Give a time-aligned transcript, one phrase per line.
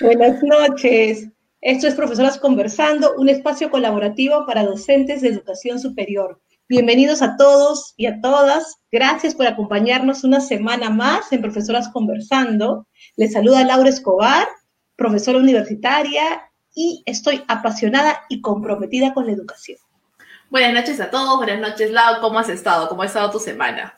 [0.00, 1.28] Buenas noches.
[1.60, 6.40] Esto es Profesoras Conversando, un espacio colaborativo para docentes de educación superior.
[6.68, 8.76] Bienvenidos a todos y a todas.
[8.92, 12.86] Gracias por acompañarnos una semana más en Profesoras Conversando.
[13.16, 14.48] Les saluda Laura Escobar,
[14.96, 19.78] profesora universitaria, y estoy apasionada y comprometida con la educación.
[20.50, 22.88] Buenas noches a todos, buenas noches Lau, ¿cómo has estado?
[22.88, 23.97] ¿Cómo ha estado tu semana?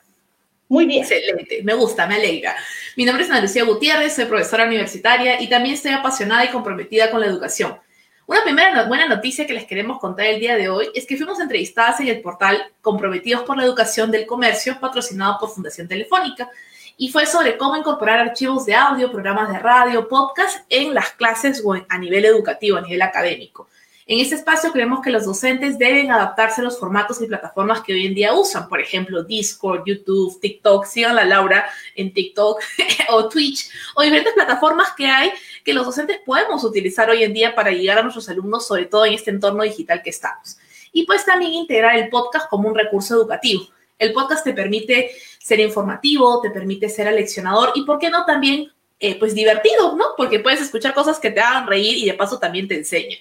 [0.71, 1.01] Muy bien.
[1.01, 2.55] Excelente, me gusta, me alegra.
[2.95, 7.11] Mi nombre es Ana Lucía Gutiérrez, soy profesora universitaria y también estoy apasionada y comprometida
[7.11, 7.77] con la educación.
[8.25, 11.41] Una primera buena noticia que les queremos contar el día de hoy es que fuimos
[11.41, 16.49] entrevistadas en el portal Comprometidos por la Educación del Comercio, patrocinado por Fundación Telefónica,
[16.95, 21.61] y fue sobre cómo incorporar archivos de audio, programas de radio, podcast en las clases
[21.65, 23.67] o a nivel educativo, a nivel académico.
[24.07, 27.93] En este espacio creemos que los docentes deben adaptarse a los formatos y plataformas que
[27.93, 32.61] hoy en día usan, por ejemplo, Discord, YouTube, TikTok, sigan a Laura en TikTok
[33.09, 35.31] o Twitch o diferentes plataformas que hay
[35.63, 39.05] que los docentes podemos utilizar hoy en día para llegar a nuestros alumnos, sobre todo
[39.05, 40.57] en este entorno digital que estamos.
[40.91, 43.67] Y pues también integrar el podcast como un recurso educativo.
[43.99, 48.71] El podcast te permite ser informativo, te permite ser aleccionador y, ¿por qué no también,
[48.99, 50.05] eh, pues divertido, ¿no?
[50.17, 53.19] Porque puedes escuchar cosas que te hagan reír y de paso también te enseñan.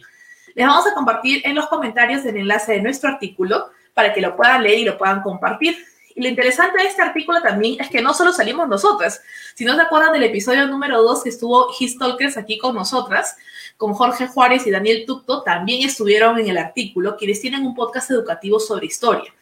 [0.55, 4.37] Les vamos a compartir en los comentarios el enlace de nuestro artículo para que lo
[4.37, 5.77] puedan leer y lo puedan compartir.
[6.15, 9.23] Y lo interesante de este artículo también es que no solo salimos nosotras.
[9.55, 13.37] Si no se acuerdan del episodio número 2 que estuvo His Talkers aquí con nosotras,
[13.77, 18.11] con Jorge Juárez y Daniel Tucto, también estuvieron en el artículo, quienes tienen un podcast
[18.11, 19.33] educativo sobre historia.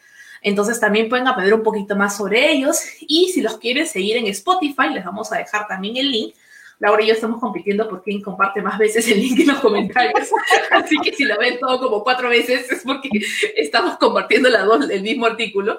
[0.43, 4.27] Entonces también pueden aprender un poquito más sobre ellos y si los quieren seguir en
[4.27, 6.35] Spotify, les vamos a dejar también el link
[6.81, 10.29] Laura y yo estamos compitiendo por quién comparte más veces el link en los comentarios.
[10.71, 13.09] Así que si lo ven todo como cuatro veces es porque
[13.57, 15.79] estamos compartiendo la dos, el mismo artículo.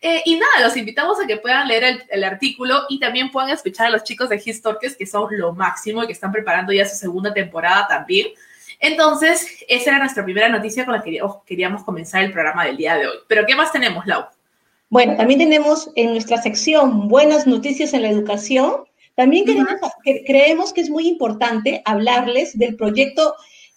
[0.00, 3.88] Eh, y nada, los invitamos a que puedan leer el, artículo y también puedan escuchar
[3.88, 6.96] a los chicos de Historques, que son lo máximo y que están preparando ya su
[6.96, 8.28] segunda temporada también.
[8.78, 12.96] Entonces, esa era nuestra primera noticia con la que queríamos comenzar el programa del día
[12.96, 13.16] de hoy.
[13.28, 14.24] Pero, ¿qué más tenemos, Lau?
[14.88, 18.84] Bueno, también tenemos en nuestra sección Buenas Noticias en la Educación
[19.16, 19.44] también
[20.26, 23.34] creemos que es muy importante hablarles del proyecto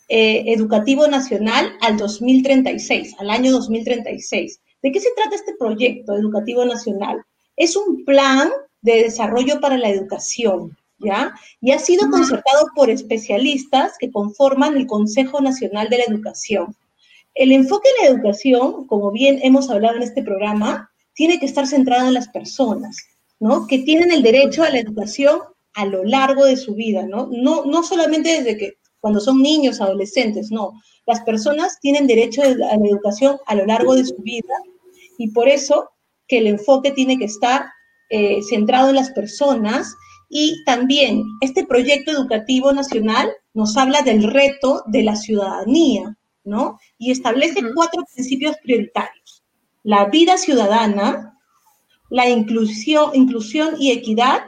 [0.09, 4.59] eh, educativo nacional al 2036, al año 2036.
[4.81, 7.23] ¿De qué se trata este proyecto educativo nacional?
[7.55, 8.51] Es un plan
[8.81, 11.33] de desarrollo para la educación, ¿ya?
[11.61, 16.75] Y ha sido concertado por especialistas que conforman el Consejo Nacional de la Educación.
[17.33, 21.65] El enfoque de la educación, como bien hemos hablado en este programa, tiene que estar
[21.65, 22.97] centrado en las personas,
[23.67, 25.39] que tienen el derecho a la educación
[25.73, 27.29] a lo largo de su vida, ¿no?
[27.31, 30.71] No, no solamente desde que cuando son niños, adolescentes, no.
[31.05, 34.53] Las personas tienen derecho a la educación a lo largo de su vida
[35.17, 35.89] y por eso
[36.27, 37.65] que el enfoque tiene que estar
[38.09, 39.93] eh, centrado en las personas
[40.29, 46.79] y también este proyecto educativo nacional nos habla del reto de la ciudadanía, ¿no?
[46.97, 49.43] Y establece cuatro principios prioritarios.
[49.83, 51.32] La vida ciudadana,
[52.09, 54.43] la inclusión, inclusión y equidad,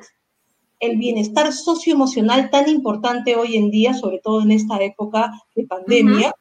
[0.79, 6.33] el bienestar socioemocional tan importante hoy en día, sobre todo en esta época de pandemia,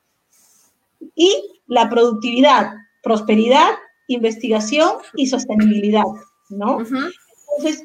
[1.15, 1.31] y
[1.67, 3.71] la productividad, prosperidad,
[4.09, 6.05] investigación y sostenibilidad,
[6.51, 6.81] ¿no?
[6.81, 7.85] Entonces,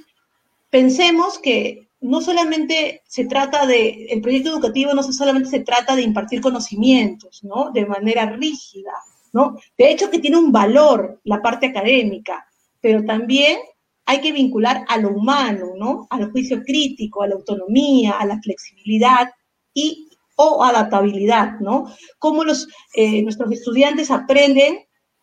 [0.69, 6.01] pensemos que no solamente se trata de, el proyecto educativo no solamente se trata de
[6.01, 7.71] impartir conocimientos, ¿no?
[7.71, 8.93] De manera rígida,
[9.33, 9.57] ¿no?
[9.77, 12.48] De hecho que tiene un valor la parte académica,
[12.81, 13.59] pero también
[14.05, 16.07] hay que vincular a lo humano, ¿no?
[16.09, 19.29] Al juicio crítico, a la autonomía, a la flexibilidad
[19.73, 21.93] y o adaptabilidad, ¿no?
[22.17, 24.79] Cómo los, eh, nuestros estudiantes aprenden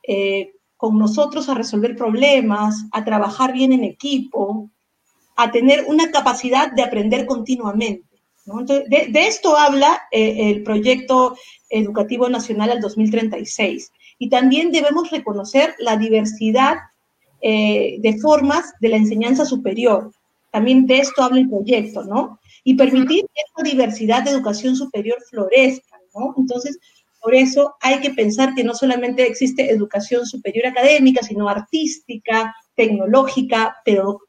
[0.06, 4.71] eh, con nosotros a resolver problemas, a trabajar bien en equipo,
[5.37, 8.06] a tener una capacidad de aprender continuamente.
[8.44, 8.61] ¿no?
[8.61, 11.37] Entonces, de, de, esto habla eh, el proyecto
[11.71, 13.91] educativo nacional al 2036.
[14.19, 16.77] Y también debemos reconocer la diversidad
[17.41, 20.10] eh, de formas de la enseñanza superior.
[20.50, 22.38] También de esto habla el proyecto, ¿no?
[22.64, 26.34] Y permitir que esta diversidad de educación superior florezca, ¿no?
[26.37, 26.78] Entonces,
[27.20, 33.76] por eso hay que pensar que no solamente existe educación superior académica, sino artística, tecnológica,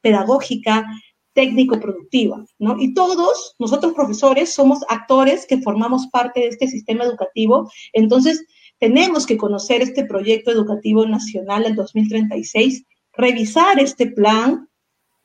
[0.02, 0.84] pedagógica,
[1.32, 2.80] técnico-productiva, ¿no?
[2.80, 8.44] Y todos, nosotros profesores, somos actores que formamos parte de este sistema educativo, entonces
[8.80, 12.84] tenemos que conocer este proyecto educativo nacional del 2036
[13.18, 14.68] revisar este plan,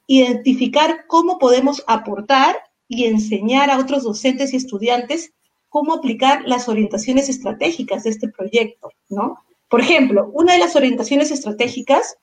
[0.07, 2.57] identificar cómo podemos aportar
[2.89, 5.31] y enseñar a otros docentes y estudiantes
[5.69, 9.39] cómo aplicar las orientaciones estratégicas de este proyecto, ¿no?
[9.69, 12.17] Por ejemplo, una de las orientaciones estratégicas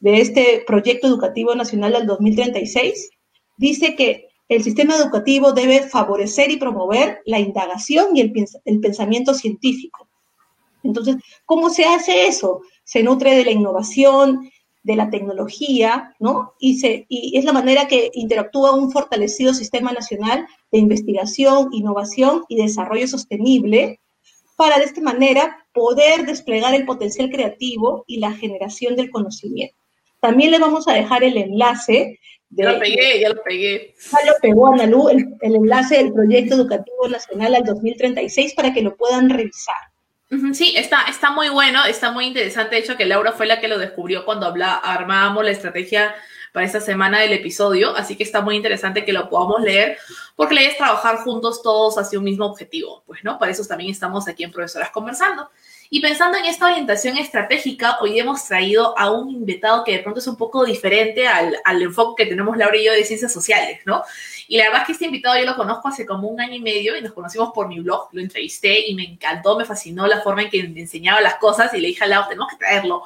[0.00, 3.10] de este proyecto educativo nacional del 2036
[3.56, 10.08] dice que el sistema educativo debe favorecer y promover la indagación y el, pensamiento científico.
[10.82, 11.16] Entonces,
[11.46, 12.60] ¿cómo se hace eso?
[12.84, 14.50] Se nutre de la innovación,
[14.84, 16.52] de la tecnología, ¿no?
[16.60, 22.44] Y, se, y es la manera que interactúa un fortalecido sistema nacional de investigación, innovación
[22.48, 24.00] y desarrollo sostenible
[24.56, 29.74] para de esta manera poder desplegar el potencial creativo y la generación del conocimiento.
[30.20, 32.20] También le vamos a dejar el enlace
[32.56, 33.94] ya lo pegué, ya lo pegué.
[34.12, 38.82] Ya lo pegó Analú, el, el enlace del Proyecto Educativo Nacional al 2036 para que
[38.82, 39.74] lo puedan revisar.
[40.52, 42.76] Sí, está, está muy bueno, está muy interesante.
[42.76, 46.14] De hecho, que Laura fue la que lo descubrió cuando habla, armábamos la estrategia
[46.52, 47.96] para esta semana del episodio.
[47.96, 49.98] Así que está muy interesante que lo podamos leer,
[50.36, 53.02] porque la idea es trabajar juntos todos hacia un mismo objetivo.
[53.06, 53.38] Pues, ¿no?
[53.38, 55.50] Para eso también estamos aquí en Profesoras Conversando.
[55.90, 60.20] Y pensando en esta orientación estratégica, hoy hemos traído a un invitado que de pronto
[60.20, 63.80] es un poco diferente al, al enfoque que tenemos Laura y yo de ciencias sociales,
[63.84, 64.02] ¿no?
[64.48, 66.60] Y la verdad es que este invitado yo lo conozco hace como un año y
[66.60, 70.20] medio y nos conocimos por mi blog, lo entrevisté y me encantó, me fascinó la
[70.20, 73.02] forma en que me enseñaba las cosas y le dije a Laura, tenemos que traerlo.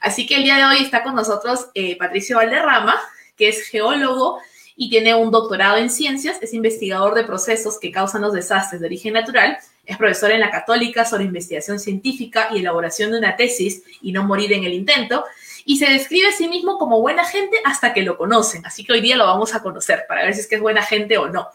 [0.00, 3.00] Así que el día de hoy está con nosotros eh, Patricio Valderrama,
[3.36, 4.40] que es geólogo
[4.76, 8.86] y tiene un doctorado en ciencias, es investigador de procesos que causan los desastres de
[8.86, 9.58] origen natural
[9.90, 14.22] es profesor en la Católica sobre investigación científica y elaboración de una tesis y no
[14.22, 15.24] morir en el intento.
[15.70, 18.66] Y se describe a sí mismo como buena gente hasta que lo conocen.
[18.66, 20.82] Así que hoy día lo vamos a conocer para ver si es que es buena
[20.82, 21.46] gente o no.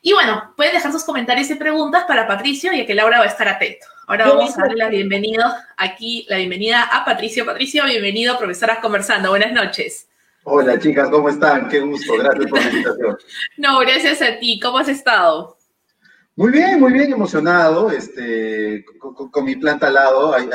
[0.00, 3.26] Y bueno, pueden dejar sus comentarios y preguntas para Patricio, ya que Laura va a
[3.26, 3.84] estar atento.
[4.06, 7.44] Ahora vamos a darle la bienvenida aquí, la bienvenida a Patricio.
[7.44, 9.30] Patricio, bienvenido a Profesoras Conversando.
[9.30, 10.06] Buenas noches.
[10.44, 11.68] Hola chicas, ¿cómo están?
[11.68, 13.18] Qué gusto, gracias por la invitación.
[13.56, 14.60] no, gracias a ti.
[14.60, 15.57] ¿Cómo has estado?
[16.38, 20.32] Muy bien, muy bien emocionado, este, con, mi planta al lado.
[20.32, 20.48] Hay,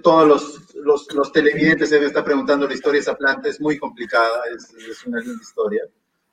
[0.00, 3.60] todos los, los, los, televidentes se me están preguntando la historia de esa planta, es
[3.60, 5.82] muy complicada, es, es una linda historia.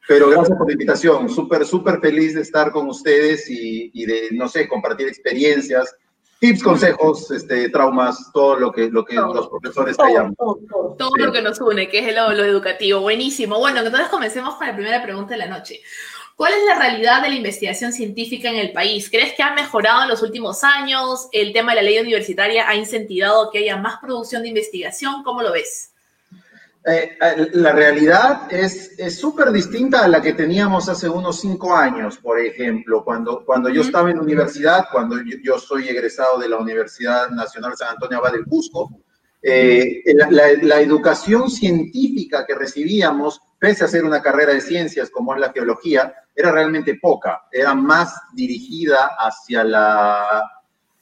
[0.07, 4.29] Pero gracias por la invitación, súper, súper feliz de estar con ustedes y, y, de,
[4.33, 5.95] no sé, compartir experiencias,
[6.39, 10.35] tips, consejos, este, traumas, todo lo que, lo que los profesores callamos.
[10.37, 12.99] Todo, todo, lo que nos une, que es lo, lo educativo.
[12.99, 13.57] Buenísimo.
[13.57, 15.81] Bueno, entonces comencemos con la primera pregunta de la noche.
[16.35, 19.09] ¿Cuál es la realidad de la investigación científica en el país?
[19.09, 21.27] ¿Crees que ha mejorado en los últimos años?
[21.31, 25.23] ¿El tema de la ley universitaria ha incentivado que haya más producción de investigación?
[25.23, 25.93] ¿Cómo lo ves?
[26.85, 32.17] Eh, eh, la realidad es súper distinta a la que teníamos hace unos cinco años,
[32.17, 36.57] por ejemplo, cuando, cuando yo estaba en la universidad, cuando yo, soy egresado de la
[36.57, 38.89] Universidad Nacional San Antonio Abad del Cusco,
[39.41, 45.39] eh, la, educación científica que recibíamos, pese a ser una carrera de ciencias como es
[45.39, 50.51] la geología, era realmente poca, era más dirigida hacia la,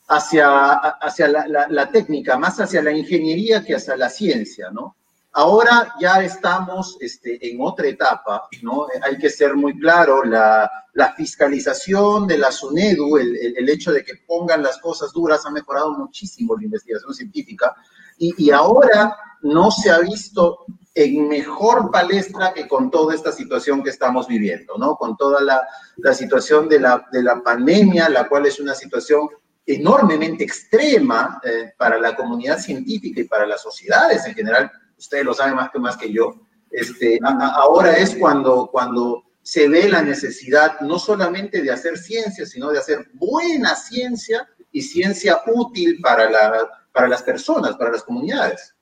[0.08, 4.96] hacia, hacia la, técnica, más hacia la ingeniería que hacia la ciencia, ¿no?
[5.32, 8.86] Ahora ya estamos este, en otra etapa, ¿no?
[9.02, 10.70] Hay que ser muy claro, la,
[11.18, 15.98] fiscalización de la SUNEDU, el, el, hecho de que pongan las cosas duras ha mejorado
[15.98, 17.76] muchísimo la investigación científica,
[18.22, 23.90] y, ahora no se ha visto en mejor palestra que con toda esta situación que
[23.90, 24.96] estamos viviendo, ¿no?
[24.96, 25.66] Con toda la,
[26.14, 29.30] situación de la, de la, pandemia, la cual es una situación
[29.66, 34.72] enormemente extrema eh, para la comunidad científica y para las sociedades en general.
[34.98, 36.36] Ustedes lo saben más que, más que yo.
[36.70, 42.70] Este, ahora es cuando, cuando se ve la necesidad no solamente de hacer ciencia, sino
[42.70, 48.76] de hacer buena ciencia y ciencia útil para la para las personas, para las comunidades.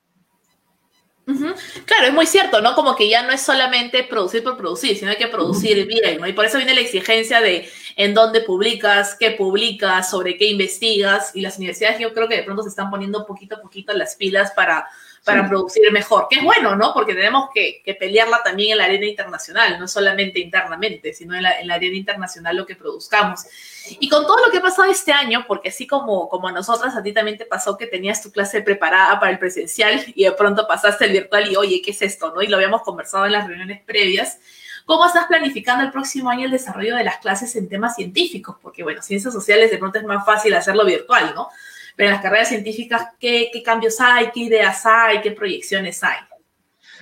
[1.85, 2.75] Claro, es muy cierto, ¿no?
[2.75, 6.27] Como que ya no es solamente producir por producir, sino hay que producir bien, ¿no?
[6.27, 11.31] Y por eso viene la exigencia de en dónde publicas, qué publicas, sobre qué investigas,
[11.35, 14.15] y las universidades yo creo que de pronto se están poniendo poquito a poquito las
[14.15, 14.87] pilas para
[15.29, 16.93] para producir mejor, que es bueno, ¿no?
[16.93, 21.73] Porque tenemos que, pelearla también en la arena internacional, no solamente internamente, sino en la,
[21.73, 23.45] arena internacional lo que produzcamos.
[23.99, 26.95] Y con todo lo que ha pasado este año, porque así como, como a nosotras,
[26.95, 30.31] a ti también te pasó que tenías tu clase preparada para el presencial y de
[30.31, 32.33] pronto pasaste el virtual y, oye, ¿qué es esto?
[32.33, 32.41] ¿no?
[32.41, 34.39] Y lo habíamos conversado en las reuniones previas.
[34.85, 38.55] ¿Cómo estás planificando el próximo año el desarrollo de las clases en temas científicos?
[38.61, 41.49] Porque, bueno, ciencias sociales de pronto es más fácil hacerlo virtual, ¿no?
[41.99, 44.31] Pero en las carreras científicas, ¿qué, cambios hay?
[44.33, 45.19] ¿Qué ideas hay?
[45.19, 46.15] ¿Qué proyecciones hay?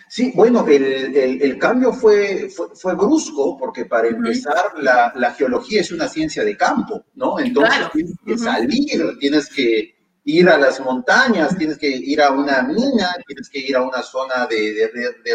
[0.09, 6.43] Sí, bueno, el, cambio fue, fue, brusco porque para empezar la, geología es una ciencia
[6.43, 7.37] de campo, ¿no?
[7.37, 12.63] Entonces tienes que salir, tienes que ir a las montañas, tienes que ir a una
[12.63, 14.89] mina, tienes que ir a una zona de,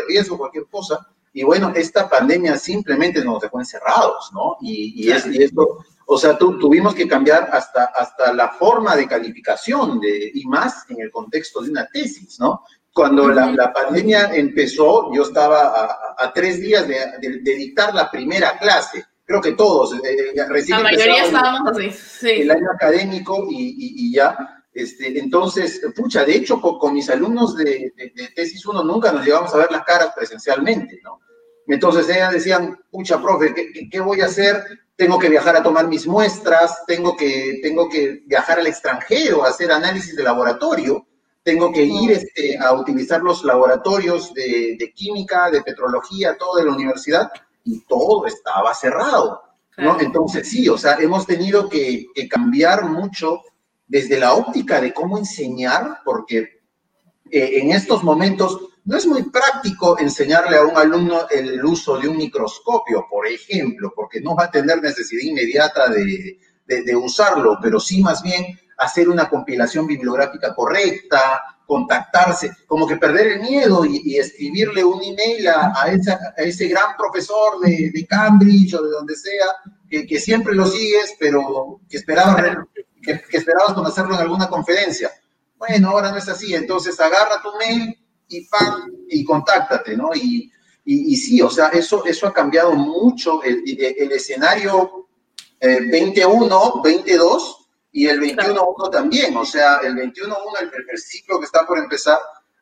[0.08, 1.06] riesgo, cualquier cosa.
[1.32, 4.56] Y bueno, esta pandemia simplemente nos dejó encerrados, ¿no?
[4.60, 10.00] Y, y, y esto o sea, tuvimos que cambiar hasta, hasta la forma de calificación
[10.00, 12.62] de, y más en el contexto de una tesis, ¿no?
[12.92, 19.02] Cuando la, pandemia empezó, yo estaba a, tres días de, dictar la primera clase.
[19.24, 22.30] Creo que todos, eh, eh recién La mayoría estábamos así, sí.
[22.42, 24.36] El año académico y, ya.
[24.74, 27.94] Este, entonces, pucha, de hecho, con, mis alumnos de,
[28.34, 31.20] tesis 1 nunca nos llevamos a ver las caras presencialmente, ¿no?
[31.66, 34.64] Entonces ellas decían, pucha, profe, ¿qué, qué voy a hacer?
[34.96, 39.48] tengo que viajar a tomar mis muestras, tengo que, tengo que viajar al extranjero a
[39.48, 41.06] hacer análisis de laboratorio,
[41.42, 46.72] tengo que ir este, a utilizar los laboratorios de, química, de petrología, todo de la
[46.72, 47.32] universidad,
[47.64, 49.42] y todo estaba cerrado.
[49.78, 49.98] ¿no?
[49.98, 53.40] Entonces, sí, o sea, hemos tenido que, cambiar mucho
[53.88, 56.60] desde la óptica de cómo enseñar, porque
[57.30, 62.08] eh, en estos momentos no es muy práctico enseñarle a un alumno el uso de
[62.08, 66.38] un microscopio, por ejemplo, porque no va a tener necesidad inmediata de,
[66.96, 73.40] usarlo, pero sí más bien hacer una compilación bibliográfica correcta, contactarse, como que perder el
[73.40, 75.86] miedo y, escribirle un email a,
[76.36, 79.46] ese gran profesor de, Cambridge o de donde sea,
[79.88, 82.56] que, siempre lo sigues, pero que esperabas,
[83.02, 85.10] que, que esperabas conocerlo en alguna conferencia.
[85.58, 88.01] Bueno, ahora no es así, entonces agarra tu mail,
[88.32, 88.48] y
[89.08, 90.14] y contáctate, ¿no?
[90.14, 90.50] Y,
[90.84, 95.08] y, sí, o sea, eso, eso ha cambiado mucho el, el escenario
[95.60, 100.34] 21, eh, 22 y el 21-1 también, o sea, el 21-1,
[100.90, 102.18] el, ciclo que está por empezar,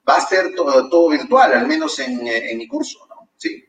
[0.07, 3.29] va a ser todo, todo virtual, al menos en, en mi curso, ¿no?
[3.37, 3.65] Sí.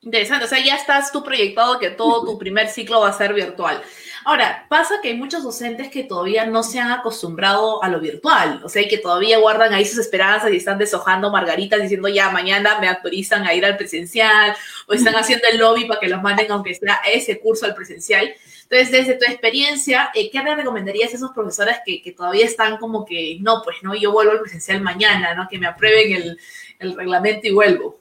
[0.00, 3.34] Interesante, o sea, ya estás tú proyectado que todo tu primer ciclo va a ser
[3.34, 3.82] virtual.
[4.24, 8.60] Ahora, pasa que hay muchos docentes que todavía no se han acostumbrado a lo virtual,
[8.64, 12.78] o sea, que todavía guardan ahí sus esperanzas y están deshojando margaritas diciendo ya mañana
[12.80, 14.54] me autorizan a ir al presencial
[14.86, 18.30] o están haciendo el lobby para que los manden aunque sea ese curso al presencial.
[18.62, 22.76] Entonces, desde tu experiencia, eh, ¿qué le recomendarías a esos profesores que, que, todavía están
[22.76, 25.48] como que, no, pues no, yo vuelvo al presencial mañana, ¿no?
[25.48, 26.38] Que me aprueben el,
[26.78, 27.98] el reglamento y vuelvo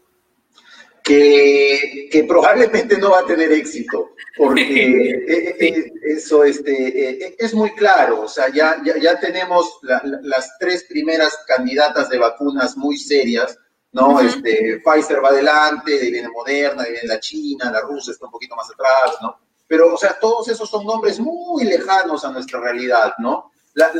[1.08, 4.62] que, probablemente no va a tener éxito, porque
[5.28, 10.84] eh, eh, eso este, eh, es muy claro, o sea, ya, ya, tenemos las tres
[10.84, 13.58] primeras candidatas de vacunas muy serias,
[13.94, 14.20] ¿no?
[14.20, 18.70] este, Pfizer va adelante, viene Moderna, viene la China, la Rusia está un poquito más
[18.70, 19.40] atrás, ¿no?
[19.66, 23.52] Pero, o sea, todos esos son nombres muy lejanos a nuestra realidad, ¿no?
[23.74, 23.92] La,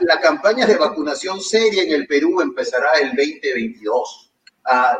[0.00, 4.33] la campaña de vacunación seria en el Perú empezará el 2022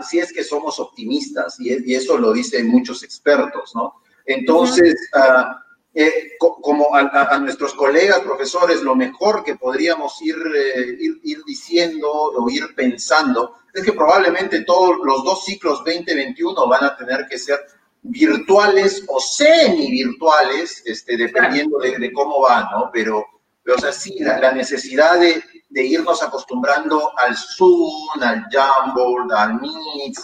[0.02, 3.94] si es que somos optimistas, y, eso lo dicen muchos expertos, ¿no?
[4.26, 5.60] Entonces, ah,
[5.94, 12.10] eh, como a, nuestros colegas profesores, lo mejor que podríamos ir, eh, ir, ir, diciendo
[12.10, 17.38] o ir pensando es que probablemente todos los dos ciclos 2021 van a tener que
[17.38, 17.60] ser
[18.02, 22.90] virtuales o semi-virtuales, este, dependiendo de, cómo va, ¿no?
[22.92, 23.24] Pero,
[23.62, 25.42] pero o sea, sí, la necesidad de,
[25.74, 30.16] de irnos acostumbrando al Zoom, al Jamboard, al Meet,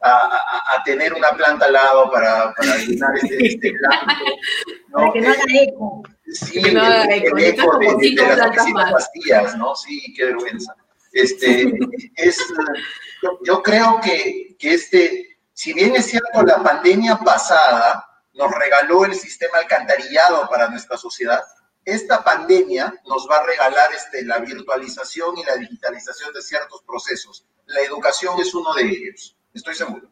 [0.00, 3.72] a, tener una planta al lado para, para llenar este, este
[4.88, 4.98] ¿no?
[4.98, 6.02] Para que no haga eco.
[6.32, 7.36] Sí, que no haga eco.
[7.36, 9.74] El, eco de, de, de las pastillas, ¿no?
[9.74, 10.76] Sí, qué vergüenza.
[11.12, 11.72] Este,
[12.16, 12.38] es,
[13.22, 19.04] yo, yo creo que, que este, si bien es cierto, la pandemia pasada nos regaló
[19.04, 21.42] el sistema alcantarillado para nuestra sociedad,
[21.84, 27.44] esta pandemia nos va a regalar este, la virtualización y la digitalización de ciertos procesos.
[27.66, 30.08] La educación es uno de ellos, estoy seguro.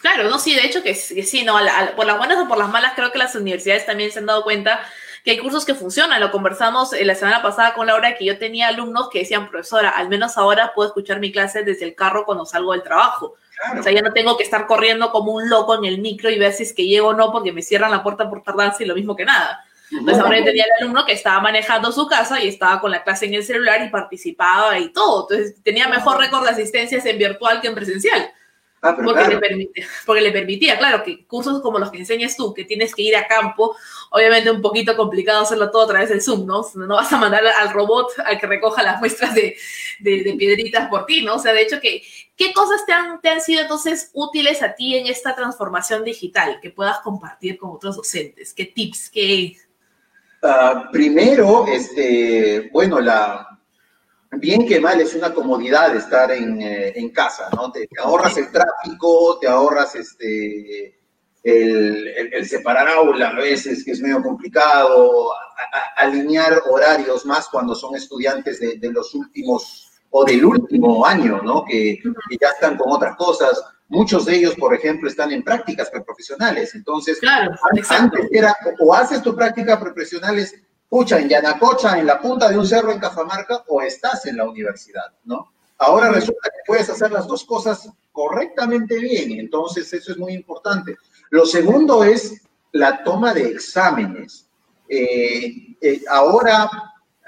[0.00, 1.58] Claro, no, sí, de hecho que, sí, no,
[1.96, 4.44] por las buenas o por las malas, creo que las universidades también se han dado
[4.44, 4.80] cuenta
[5.24, 6.20] que hay cursos que funcionan.
[6.20, 9.90] Lo conversamos eh, la semana pasada con Laura, que yo tenía alumnos que decían, profesora,
[9.90, 13.34] al menos ahora puedo escuchar mi clase desde el carro cuando salgo del trabajo.
[13.76, 16.38] O sea, ya no tengo que estar corriendo como un loco en el micro y
[16.38, 18.86] ver si es que llego o no, porque me cierran la puerta por tardanza y
[18.86, 19.64] lo mismo que nada.
[19.90, 23.26] Entonces ahora tenía el alumno que estaba manejando su casa y estaba con la clase
[23.26, 25.28] en el celular y participaba y todo.
[25.30, 28.32] Entonces tenía mejor récord de asistencias en virtual que en presencial.
[28.80, 32.54] Ah, porque, le permite, porque le permitía, claro, que cursos como los que enseñas tú,
[32.54, 33.74] que tienes que ir a campo,
[34.10, 36.64] obviamente un poquito complicado hacerlo todo a través del Zoom, ¿no?
[36.74, 39.56] No vas a mandar al robot a que recoja las muestras de,
[39.98, 41.34] de, piedritas por ti, ¿no?
[41.34, 42.04] O sea, de hecho, que,
[42.36, 46.60] ¿qué cosas te han, te han sido entonces útiles a ti en esta transformación digital
[46.62, 48.54] que puedas compartir con otros docentes?
[48.54, 49.10] ¿Qué tips?
[49.10, 49.56] ¿Qué,
[50.42, 53.58] Ah, primero, este, bueno, la,
[54.32, 57.72] bien que mal es una comodidad estar en, eh, en casa, ¿no?
[57.72, 60.96] Te, ahorras el tráfico, te ahorras este,
[61.42, 65.32] el, el, separar aula a veces, que es medio complicado,
[65.96, 71.64] alinear horarios más cuando son estudiantes de, los últimos o del último año, ¿no?
[71.64, 71.98] Que
[72.40, 76.74] ya están con otras cosas Muchos de ellos, por ejemplo, están en prácticas preprofesionales.
[76.74, 77.52] Entonces, claro,
[77.88, 80.54] antes era o haces tu práctica preprofesionales,
[80.88, 84.48] pucha, en Yanacocha, en la punta de un cerro en Cajamarca, o estás en la
[84.48, 85.52] universidad, ¿no?
[85.78, 90.96] Ahora resulta que puedes hacer las dos cosas correctamente bien, entonces eso es muy importante.
[91.30, 92.42] Lo segundo es
[92.72, 94.48] la toma de exámenes.
[94.88, 96.68] Eh, eh, ahora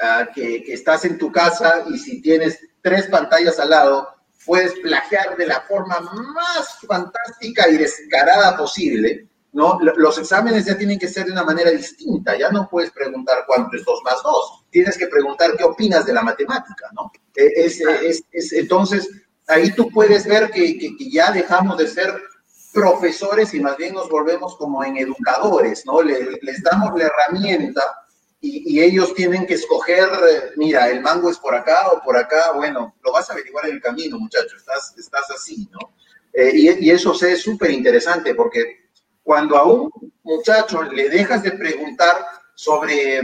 [0.00, 4.08] ah, que, que estás en tu casa y si tienes tres pantallas al lado,
[4.44, 9.78] puedes plagiar de la forma más fantástica y descarada posible, ¿no?
[9.96, 13.76] Los exámenes ya tienen que ser de una manera distinta, ya no puedes preguntar cuánto
[13.76, 17.10] es 2 más 2, tienes que preguntar qué opinas de la matemática, ¿no?
[17.34, 19.08] E, es, es, es, entonces,
[19.46, 22.14] ahí tú puedes ver que, que, que, ya dejamos de ser
[22.72, 26.02] profesores y más bien nos volvemos como en educadores, ¿no?
[26.02, 27.82] Le, les damos la herramienta
[28.40, 30.08] y, y, ellos tienen que escoger,
[30.56, 33.74] mira, el mango es por acá o por acá, bueno, lo vas a averiguar en
[33.74, 35.94] el camino, muchachos, estás, estás así, ¿no?
[36.32, 38.88] Eh, y, y, eso es súper interesante porque
[39.22, 39.90] cuando a un
[40.22, 42.16] muchacho le dejas de preguntar
[42.54, 43.20] sobre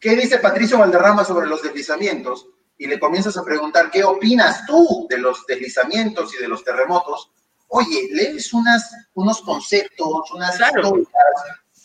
[0.00, 2.48] qué dice Patricio Valderrama sobre los deslizamientos
[2.78, 7.30] y le comienzas a preguntar qué opinas tú de los deslizamientos y de los terremotos,
[7.68, 10.80] oye, lees unas, unos conceptos, unas claro.
[10.80, 11.08] historias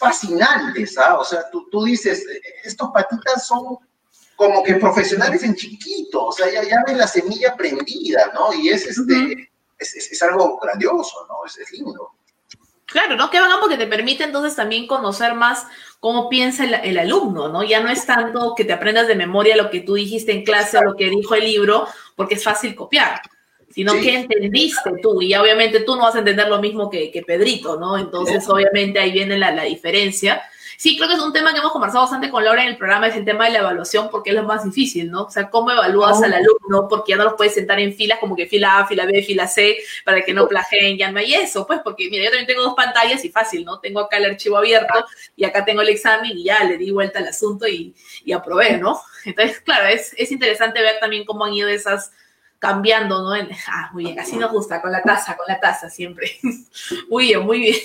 [0.06, 1.18] fascinantes, ¿ah?
[1.18, 2.24] O sea, tú, tú dices,
[2.64, 3.78] estos patitas son
[4.36, 8.54] como que profesionales en chiquito, o sea, ya, ya ven la semilla prendida, ¿no?
[8.54, 9.50] Y es, este, uh -huh.
[9.80, 11.46] es, es, es, algo grandioso, ¿no?
[11.46, 12.12] Es, es lindo.
[12.86, 13.32] Claro, ¿no?
[13.32, 15.66] Que hagan porque te permite entonces también conocer más
[16.00, 17.64] cómo piensa el, el, alumno, ¿no?
[17.64, 20.78] Ya no es tanto que te aprendas de memoria lo que tú dijiste en clase
[20.78, 23.22] o lo que dijo el libro, porque es fácil copiar,
[23.76, 24.02] sino sí.
[24.02, 27.78] que entendiste tú, y obviamente tú no vas a entender lo mismo que, que Pedrito,
[27.78, 27.98] ¿no?
[27.98, 30.42] Entonces, obviamente ahí viene la, la diferencia.
[30.78, 33.08] Sí, creo que es un tema que hemos conversado bastante con Laura en el programa,
[33.08, 35.24] es el tema de la evaluación, porque es lo más difícil, ¿no?
[35.24, 36.24] O sea, cómo evalúas oh.
[36.24, 39.06] al alumno, porque ya no los puedes sentar en filas, como que fila A, fila
[39.06, 42.30] B, fila C, para que no plageen, ya no hay eso, pues, porque mira, yo
[42.30, 43.80] también tengo dos pantallas y fácil, ¿no?
[43.80, 45.06] Tengo acá el archivo abierto
[45.36, 48.78] y acá tengo el examen y ya le di vuelta al asunto y, y aprobé,
[48.78, 49.02] ¿no?
[49.26, 52.12] Entonces, claro, es, es interesante ver también cómo han ido esas
[52.66, 53.36] cambiando, ¿no?
[53.68, 56.32] Ah, muy bien, así nos gusta, con la taza, con la taza siempre.
[57.10, 57.76] muy bien, muy bien.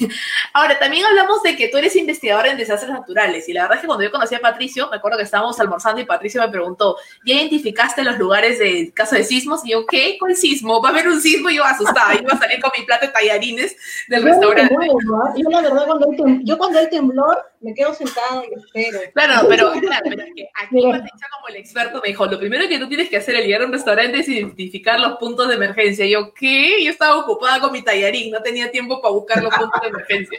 [0.53, 3.81] Ahora, también hablamos de que tú eres investigador en desastres naturales y la verdad es
[3.83, 6.97] que cuando yo conocí a Patricio, me acuerdo que estábamos almorzando y Patricio me preguntó,
[7.25, 9.65] ¿ya identificaste los lugares de caso de sismos?
[9.65, 10.17] Y yo, ¿qué?
[10.19, 10.81] ¿Cuál sismo?
[10.81, 11.51] ¿Va a haber un sismo?
[11.51, 13.77] Y yo asustada, iba a salir con mi plato de tallarines
[14.09, 14.75] del yo restaurante.
[14.75, 15.37] ¿no?
[15.37, 19.01] Yo la verdad, cuando hay, tem yo cuando hay temblor, me quedo sentada y espero.
[19.15, 22.69] Claro, pero, claro, pero es que aquí Patricia como el experto me dijo, lo primero
[22.69, 25.55] que tú tienes que hacer al llegar a un restaurante es identificar los puntos de
[25.55, 26.07] emergencia.
[26.07, 26.83] Yo, ¿qué?
[26.83, 30.39] Yo estaba ocupada con mi tallarín, no tenía tiempo para buscar los puntos de emergencia.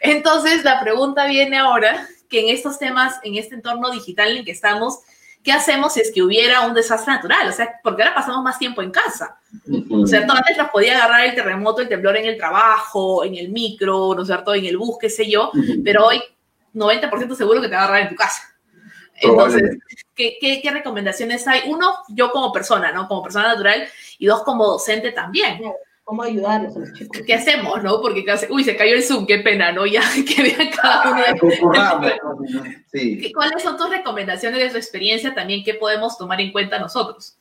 [0.00, 4.44] Entonces, la pregunta viene ahora, que en estos temas, en este entorno digital en el
[4.44, 4.98] que estamos,
[5.44, 7.48] ¿qué hacemos si es que hubiera un desastre natural?
[7.48, 9.38] O sea, porque ahora pasamos más tiempo en casa.
[9.66, 10.32] ¿No es cierto?
[10.32, 14.22] Antes nos podía agarrar el terremoto, el temblor en el trabajo, en el micro, ¿no
[14.22, 14.54] es cierto?
[14.54, 15.52] En el bus, qué sé yo,
[15.84, 16.20] pero hoy
[16.76, 18.42] 90% seguro que te va a agarrar en tu casa.
[19.20, 19.78] Entonces,
[20.14, 21.62] ¿qué, qué, qué recomendaciones hay?
[21.66, 23.08] Uno, yo como persona, ¿no?
[23.08, 25.60] Como persona natural, y dos, como docente también.
[26.04, 27.22] ¿Cómo ayudarlos a los chicos?
[27.26, 28.00] ¿Qué hacemos, no?
[28.00, 29.86] Porque, uy, se cayó el Zoom, qué pena, ¿no?
[29.86, 30.02] Ya
[30.36, 32.82] que vean cada uno de...
[32.92, 33.32] sí.
[33.32, 35.64] ¿Cuáles son tus recomendaciones de tu experiencia también?
[35.64, 37.36] ¿Qué podemos tomar en cuenta nosotros?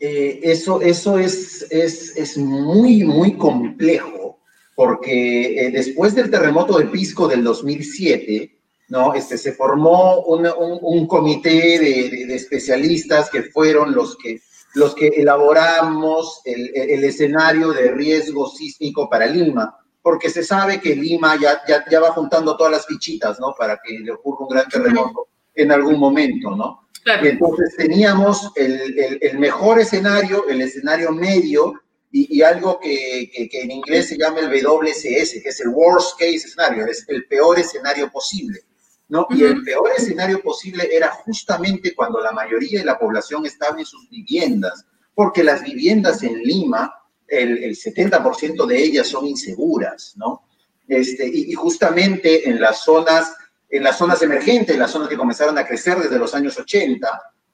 [0.00, 4.38] Eh, eso eso es, es, es muy, muy complejo,
[4.74, 8.57] porque eh, después del terremoto de Pisco del 2007,
[8.88, 9.14] ¿no?
[9.14, 14.40] Este, se formó un, un, un comité de, de, de, especialistas que fueron los que,
[14.74, 20.96] los que elaboramos el, el, escenario de riesgo sísmico para Lima, porque se sabe que
[20.96, 23.54] Lima ya, ya, ya, va juntando todas las fichitas, ¿no?
[23.58, 26.88] Para que le ocurra un gran terremoto en algún momento, ¿no?
[27.04, 27.26] Claro.
[27.26, 31.74] Y entonces teníamos el, el, el, mejor escenario, el escenario medio,
[32.10, 35.68] y, y algo que, que, que, en inglés se llama el WCS, que es el
[35.68, 38.60] worst case escenario, es el peor escenario posible.
[39.08, 39.26] ¿No?
[39.30, 43.86] Y el peor escenario posible era justamente cuando la mayoría de la población estaba en
[43.86, 46.94] sus viviendas, porque las viviendas en Lima,
[47.26, 50.42] el, el 70% de ellas son inseguras, ¿no?
[50.86, 53.34] Este, y, y, justamente en las zonas,
[53.68, 57.08] en las zonas emergentes, en las zonas que comenzaron a crecer desde los años 80,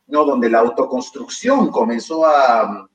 [0.09, 0.25] ¿no?
[0.25, 2.89] Donde la autoconstrucción comenzó a,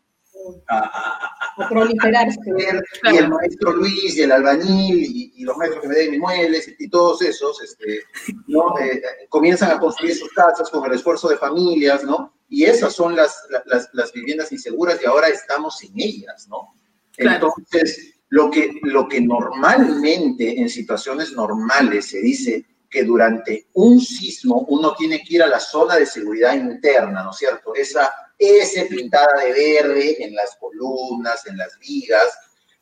[0.67, 2.39] a, a, a proliferarse.
[3.11, 6.67] Y el maestro Luis y el albañil y, y los maestros que me den inmuebles
[6.67, 8.01] y, y todos esos este,
[8.47, 8.77] ¿no?
[8.79, 12.33] Eh, comienzan a construir sus casas con el esfuerzo de familias, ¿no?
[12.49, 16.73] Y esas son las, las, las viviendas inseguras y ahora estamos en ellas, ¿no?
[17.15, 17.53] Claro.
[17.57, 24.65] Entonces, lo que, lo que normalmente en situaciones normales se dice que durante un sismo
[24.69, 27.75] uno tiene que ir a la zona de seguridad interna, ¿no es cierto?
[27.75, 32.27] Esa S pintada de verde en las columnas, en las vigas,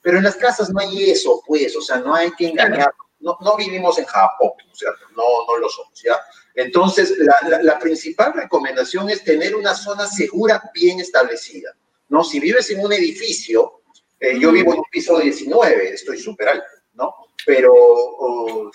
[0.02, 3.38] pero en las casas no hay eso, pues, o sea, no hay que engañar, no,
[3.42, 5.06] no vivimos en Japón, ¿no es cierto?
[5.16, 6.18] No, no lo somos, ¿ya?
[6.54, 11.76] Entonces, la, la, la, principal recomendación es tener una zona segura bien establecida.
[12.10, 12.24] ¿no?
[12.24, 13.82] Si vives en un edificio,
[14.20, 17.14] eh, yo vivo en un piso 19, estoy súper alto, ¿no?
[17.48, 17.74] Pero,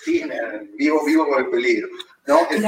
[0.03, 0.23] sí,
[0.73, 1.89] vivo, vivo con el peligro,
[2.25, 2.39] ¿no?
[2.49, 2.67] Este,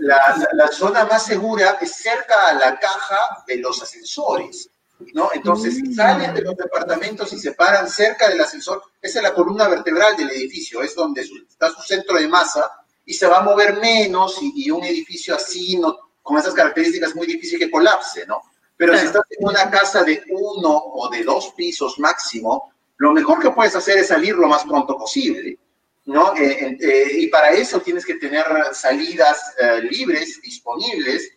[0.00, 4.68] la, la, zona más segura es cerca a la caja de los ascensores,
[5.14, 5.30] ¿no?
[5.32, 5.94] Entonces, mm.
[5.94, 10.18] salen de los departamentos y se paran cerca del ascensor, esa es la columna vertebral
[10.18, 12.70] del edificio, es donde está su centro de masa
[13.06, 17.16] y se va a mover menos y, un edificio así, no, con esas características, es
[17.16, 18.42] muy difícil que colapse, ¿no?
[18.76, 22.71] Pero si estás en una casa de uno o de dos pisos máximo,
[23.02, 25.58] lo mejor que puedes hacer es salir lo más pronto posible,
[26.04, 26.36] ¿no?
[26.36, 31.32] Eh, eh, y para eso tienes que tener salidas eh, libres, disponibles,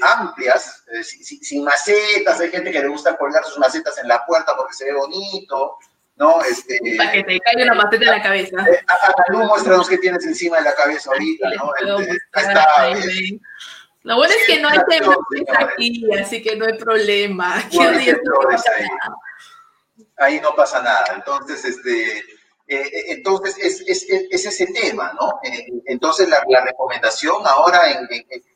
[0.00, 2.40] amplias, sin, macetas.
[2.40, 5.76] Hay gente que le gusta colgar sus macetas en la puerta porque se ve bonito,
[6.16, 6.42] ¿no?
[6.42, 8.56] Este, para que te caiga una maceta en la cabeza.
[8.66, 11.98] Eh, muéstranos qué tienes encima de la cabeza ahorita, ¿no?
[11.98, 12.94] Este, está,
[14.04, 15.16] lo bueno es que no hay temas
[15.58, 17.62] aquí, así que no hay problema.
[20.16, 20.40] ahí.
[20.40, 21.04] no pasa nada.
[21.14, 22.24] Entonces, este, eh,
[22.68, 25.38] eh, entonces es, es, es, ese tema, ¿no?
[25.86, 28.08] entonces, la, la, recomendación ahora, en,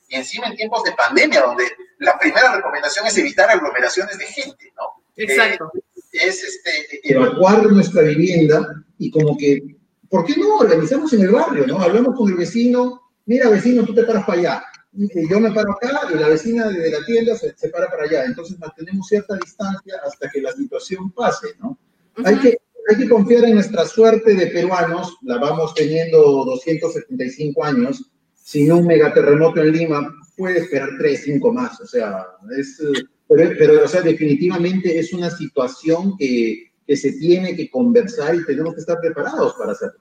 [0.09, 1.65] y encima en tiempos de pandemia, donde
[1.99, 5.05] la primera recomendación es evitar aglomeraciones de gente, ¿no?
[5.17, 5.71] Exacto
[6.13, 8.67] es este, evacuar nuestra vivienda
[8.99, 9.77] y como que,
[10.09, 11.81] ¿por qué no organizamos en el barrio, no?
[11.81, 16.01] Hablamos con el vecino, mira vecino, tú te paras para allá, yo me paro acá
[16.13, 18.25] y la vecina de la tienda se, se para para allá.
[18.25, 21.79] Entonces mantenemos cierta distancia hasta que la situación pase, ¿no?
[22.25, 28.11] hay, que, hay que confiar en nuestra suerte de peruanos, la vamos teniendo 275 años,
[28.35, 32.27] sin un megaterremoto en Lima, puede esperar 3, 5 más, o sea,
[32.59, 32.81] es
[33.29, 38.73] pero, o sea, definitivamente es una situación que, que se tiene que conversar y tenemos
[38.73, 40.01] que estar preparados para hacerlo.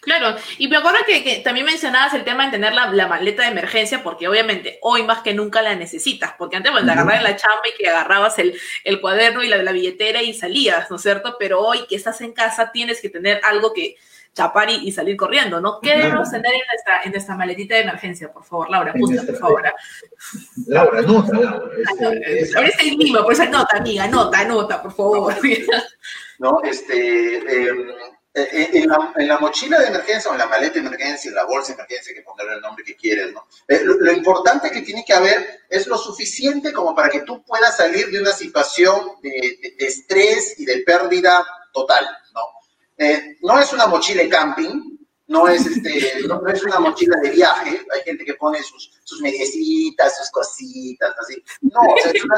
[0.00, 3.50] Claro, y me acuerdo que, también mencionabas el tema de tener la, la, maleta de
[3.50, 7.36] emergencia, porque obviamente hoy más que nunca la necesitas, porque antes bueno, te agarrabas la
[7.36, 11.02] chamba y que agarrabas el, el cuaderno y la, la billetera y salías, ¿no es
[11.02, 11.36] cierto?
[11.38, 13.96] Pero hoy que estás en casa tienes que tener algo que,
[14.34, 15.80] chapar y, salir corriendo, ¿no?
[15.80, 18.90] ¿Qué debemos tener en nuestra, en nuestra maletita de emergencia, por favor, Laura?
[18.90, 19.62] Apunta, por favor.
[20.66, 21.70] Laura, nota, Laura.
[22.56, 25.34] Ahora está en Lima, por esa nota, amiga, nota, nota, por favor.
[26.36, 27.94] No, este, em, eh,
[28.34, 31.44] en, la, en, la, mochila de emergencia o en la maleta de emergencia, en la
[31.44, 33.46] bolsa de emergencia, que ponerle el nombre que quieres, ¿no?
[33.68, 37.76] Eh, lo, importante que tiene que haber es lo suficiente como para que tú puedas
[37.76, 42.40] salir de una situación de, de estrés y de pérdida total, ¿no?
[42.98, 44.94] Eh, no es una mochila de camping,
[45.26, 49.20] no es, este, no, es una mochila de viaje, hay gente que pone sus, sus
[49.20, 51.42] mediecitas, sus cositas, así.
[51.62, 52.36] No, es, una,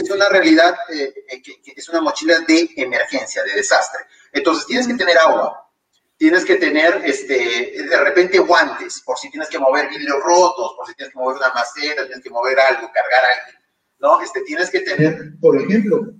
[0.00, 4.00] es, una, realidad eh, eh, que, es una mochila de emergencia, de desastre.
[4.32, 5.70] Entonces tienes que tener agua,
[6.16, 10.86] tienes que tener este, de repente guantes, por si tienes que mover vidrios rotos, por
[10.86, 13.58] si tienes que mover una maceta, tienes que mover algo, cargar algo,
[14.00, 14.20] ¿no?
[14.22, 16.14] Este, tienes que tener, por ejemplo,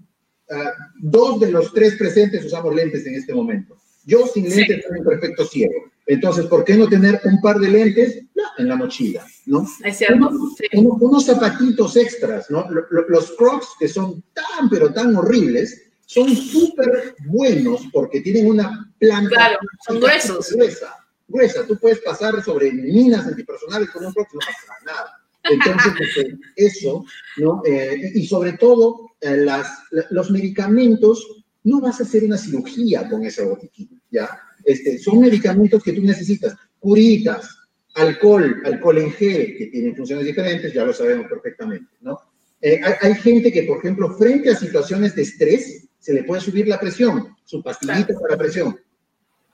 [0.53, 3.79] Ah, dos de los tres presentes usamos lentes en este momento.
[4.05, 5.73] Yo sin lentes estoy en perfecto ciego.
[6.07, 8.23] Entonces, ¿por qué no tener un par de lentes
[8.59, 9.25] en la mochila?
[9.47, 9.67] ¿no?
[9.85, 10.31] Es cierto.
[10.75, 12.67] Unos, zapatitos extras, ¿no?
[13.09, 19.31] Los crocs que son tan, pero tan horribles, son súper buenos porque tienen una planta.
[19.31, 20.53] Claro, son gruesos.
[20.53, 20.95] Gruesa,
[21.27, 21.67] gruesa.
[21.67, 25.23] Tú puedes pasar sobre minas antipersonales con un y no pasa nada.
[25.45, 27.05] Entonces, este, eso,
[27.39, 27.63] ¿no?
[27.65, 29.69] Eh, y sobre todo, eh, las,
[30.11, 34.29] los medicamentos, no vas a hacer una cirugía con ese botiquín, ¿ya?
[34.65, 37.57] Este, son medicamentos que tú necesitas, curitas,
[37.95, 42.19] alcohol, alcohol en gel, que tienen funciones diferentes, ya lo sabemos perfectamente, ¿no?
[42.61, 46.41] Eh, hay, hay, gente que, por ejemplo, frente a situaciones de estrés, se le puede
[46.41, 48.79] subir la presión, su pastillita para la presión.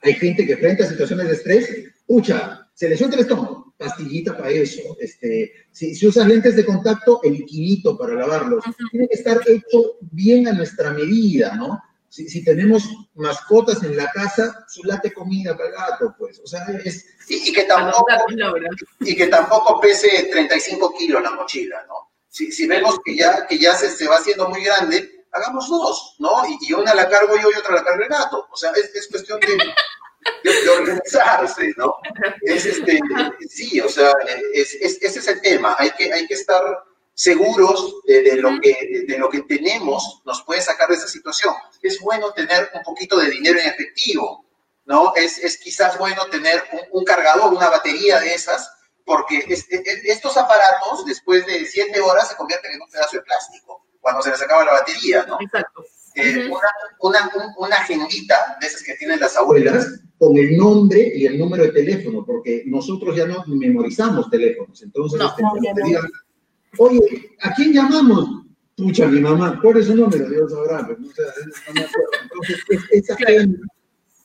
[0.01, 4.35] Hay gente que frente a situaciones de estrés, pucha, se le suelta el estómago, pastillita
[4.35, 4.97] para eso.
[4.99, 8.63] Este, si, si, usas lentes de contacto, el liquidito para lavarlos.
[8.89, 11.83] Tiene que estar hecho bien a nuestra medida, ¿no?
[12.09, 16.39] Si, si, tenemos mascotas en la casa, su late comida para el gato, pues.
[16.39, 17.05] O sea, es...
[17.27, 18.07] Y, que tampoco,
[19.01, 22.09] y que tampoco pese 35 kilos la mochila, ¿no?
[22.27, 26.15] Si, si vemos que ya, que ya se, se va haciendo muy grande, hagamos dos,
[26.19, 26.43] ¿no?
[26.61, 28.47] Y, una la cargo yo y otra la cargo el gato.
[28.51, 29.57] O sea, es, es cuestión de
[30.43, 31.97] de, organizarse, ¿no?
[32.41, 32.99] Es este,
[33.49, 34.13] sí, o sea,
[34.53, 35.75] es, es, ese es el tema.
[35.77, 36.63] Hay que, hay que estar
[37.13, 41.53] seguros de, lo que, de lo que tenemos, nos puede sacar de esa situación.
[41.81, 44.45] Es bueno tener un poquito de dinero en efectivo,
[44.85, 45.13] ¿no?
[45.15, 48.71] Es, es quizás bueno tener un, cargador, una batería de esas,
[49.05, 54.21] porque estos aparatos, después de siete horas, se convierten en un pedazo de plástico, cuando
[54.21, 55.37] se les acaba la batería, ¿no?
[55.39, 55.83] Exacto.
[56.15, 56.67] Eh, una,
[57.01, 61.63] una, una, agendita de esas que tienen las abuelas con el nombre y el número
[61.63, 64.81] de teléfono, porque nosotros ya no memorizamos teléfonos.
[64.81, 65.99] Entonces, este,
[66.77, 68.27] oye, ¿a quién llamamos?
[68.75, 70.29] Pucha, mi mamá, ¿cuál es su número?
[70.29, 71.21] Dios sabrá, pero no, sé,
[71.67, 72.09] no me acuerdo.
[72.23, 73.17] Entonces, es, esa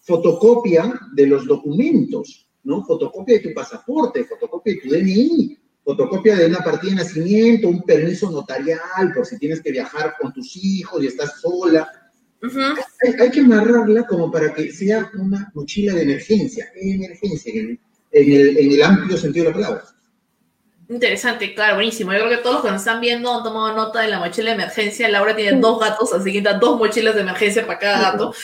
[0.02, 2.84] fotocopia de los documentos, ¿no?
[2.84, 7.82] Fotocopia de tu pasaporte, fotocopia de tu DNI, fotocopia de una partida de nacimiento, un
[7.82, 11.88] permiso notarial por si tienes que viajar con tus hijos y estás sola.
[13.20, 17.78] hay, que amarrarla como para que sea una mochila de emergencia, emergencia, en
[18.10, 19.84] el, en el amplio sentido de la palabra.
[20.88, 22.12] Interesante, claro, buenísimo.
[22.12, 24.50] Yo creo que todos los que nos están viendo han tomado nota de la mochila
[24.50, 25.08] de emergencia.
[25.08, 28.34] Laura tiene dos gatos, así que da dos mochilas de emergencia para cada gato.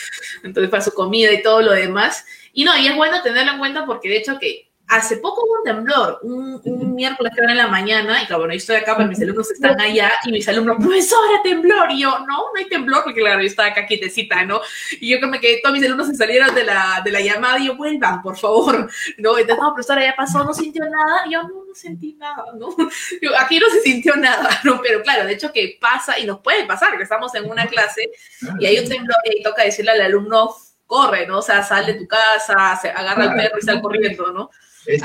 [0.42, 2.24] Entonces, para su comida y todo lo demás.
[2.55, 5.59] Y no, y es bueno tenerlo en cuenta porque de hecho que hace poco hubo
[5.59, 8.96] un temblor, un, miércoles que era en la mañana, y claro, bueno, yo estoy acá,
[8.96, 12.66] pero mis alumnos están allá, y mis alumnos, profesora, temblor, y yo, no, no hay
[12.66, 14.61] temblor, porque claro, yo estaba acá quietecita, ¿no?
[15.00, 17.68] Y yo creo que todos mis alumnos se salieron de la, de la llamada, y
[17.68, 19.38] yo, vuelvan, por favor, ¿no?
[19.38, 22.74] Entonces, no, profesora, ya pasó, no sintió nada, y yo, no, no sentí nada, ¿no?
[23.22, 24.81] Yo, aquí no se sintió nada, ¿no?
[24.83, 28.11] Pero claro, de hecho que pasa, y nos puede pasar, que estamos en una clase,
[28.59, 31.38] y hay un temblor, y toca decirle al alumno, corre, ¿no?
[31.38, 34.50] O sea, sal de tu casa, se agarra el perro y sal corriendo, ¿no?
[34.87, 35.03] Es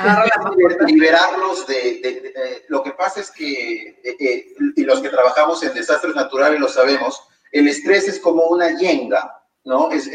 [0.85, 6.15] liberarlos de, Lo que pasa es que, eh, eh, y los que trabajamos en desastres
[6.15, 9.91] naturales lo sabemos, el estrés es como una yenga, ¿no?
[9.91, 10.09] Es,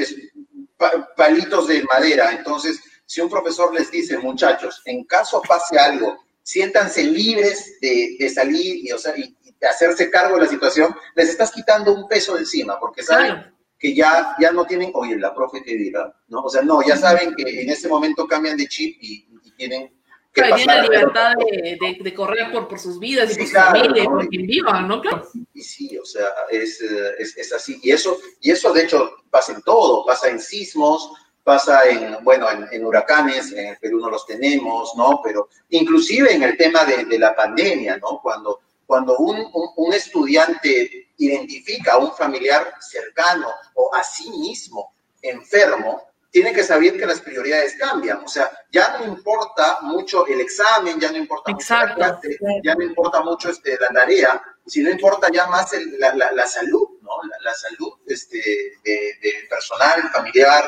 [1.16, 2.32] palitos de madera.
[2.32, 8.86] Entonces, si un profesor les dice, muchachos, en caso pase algo, siéntanse libres de, salir
[8.86, 9.36] y, o sea, y,
[9.68, 13.94] hacerse cargo de la situación, les estás quitando un peso de encima, porque saben que
[13.94, 16.42] ya, ya no tienen, oye, la profe que dirá, ¿no?
[16.42, 19.26] O sea, no, ya saben que en ese momento cambian de chip y,
[19.60, 19.92] tienen
[20.32, 24.04] que tienen la libertad de, de, correr por, por sus vidas y por su familia,
[24.04, 25.00] por quien vivan, ¿no?
[25.00, 25.26] Claro.
[25.52, 27.80] Y, sí, o sea, es, es, es, así.
[27.82, 30.06] Y eso, y eso, de hecho, pasa en todo.
[30.06, 31.10] Pasa en sismos,
[31.42, 35.20] pasa en, bueno, en, en, huracanes, en el Perú no los tenemos, ¿no?
[35.24, 38.20] Pero inclusive en el tema de, de la pandemia, ¿no?
[38.22, 44.92] Cuando, cuando un, un, un, estudiante identifica a un familiar cercano o a sí mismo
[45.22, 48.18] enfermo, tiene que saber que las prioridades cambian.
[48.24, 52.74] O sea, ya no importa mucho el examen, ya no importa mucho la clase, ya
[52.74, 57.10] no importa mucho este, la tarea, sino importa ya más la, la, salud, ¿no?
[57.42, 58.38] La, salud este,
[58.84, 60.64] de, personal, familiar,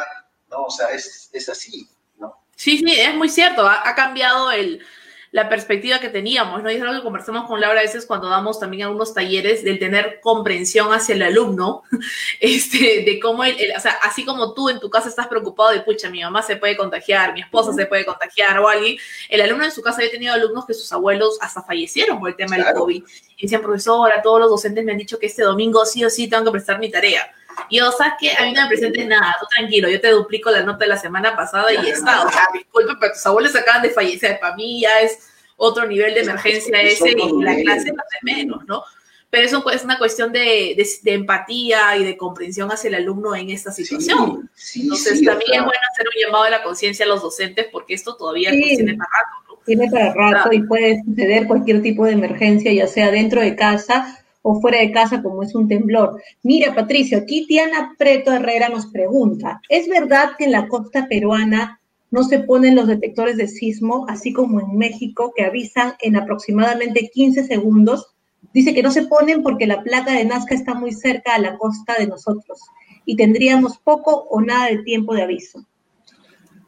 [0.50, 0.64] ¿no?
[0.64, 2.44] O sea, es, es así, ¿no?
[2.56, 3.68] Sí, sí, es muy cierto.
[3.68, 4.84] ha cambiado el,
[5.32, 6.70] la perspectiva que teníamos, ¿no?
[6.70, 9.78] Y es algo que conversamos con Laura a veces cuando damos también algunos talleres del
[9.78, 11.84] tener comprensión hacia el alumno,
[12.40, 15.80] este, de cómo, el, o sea, así como tú en tu casa estás preocupado de,
[15.80, 18.98] pucha, mi mamá se puede contagiar, mi esposa se puede contagiar o alguien,
[19.30, 22.36] el alumno en su casa había tenido alumnos que sus abuelos hasta fallecieron por el
[22.36, 23.02] tema del COVID.
[23.38, 26.28] Y decían, profesora, todos los docentes me han dicho que este domingo sí o sí
[26.28, 27.32] tengo que prestar mi tarea.
[27.68, 28.32] Y yo, ¿sabes qué?
[28.32, 30.96] A mí no me presentes nada, tú tranquilo, yo te duplico la nota de la
[30.96, 32.24] semana pasada y está.
[32.24, 34.38] O sea, disculpe, pero tus abuelos acaban de fallecer.
[34.40, 38.64] Para mí ya es otro nivel de emergencia ese y la clase no de menos,
[38.66, 38.82] ¿no?
[39.30, 43.48] Pero eso es una cuestión de, de, empatía y de comprensión hacia el alumno en
[43.48, 44.50] esta situación.
[44.74, 48.14] Entonces, también es bueno hacer un llamado a la conciencia a los docentes porque esto
[48.14, 49.48] todavía tiene para rato.
[49.48, 49.60] ¿no?
[49.64, 54.21] Tiene para rato y puede suceder cualquier tipo de emergencia, ya sea dentro de casa
[54.42, 56.20] o fuera de casa como es un temblor.
[56.42, 61.80] Mira, Patricio, aquí Tiana Preto Herrera nos pregunta, ¿es verdad que en la costa peruana
[62.10, 67.08] no se ponen los detectores de sismo, así como en México, que avisan en aproximadamente
[67.08, 68.08] 15 segundos?
[68.52, 71.56] Dice que no se ponen porque la placa de Nazca está muy cerca a la
[71.56, 72.60] costa de nosotros
[73.06, 75.64] y tendríamos poco o nada de tiempo de aviso.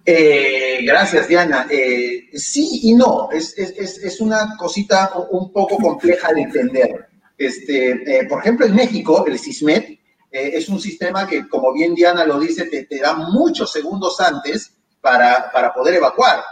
[0.07, 1.67] Eh, gracias, Diana.
[1.71, 7.07] Eh, sí y no, es, es, es, una cosita un poco compleja de entender.
[7.37, 9.99] Este, eh, por ejemplo, en México, el SISMET eh,
[10.31, 15.51] es un sistema que, como bien Diana lo dice, te, da muchos segundos antes para,
[15.75, 16.43] poder evacuar.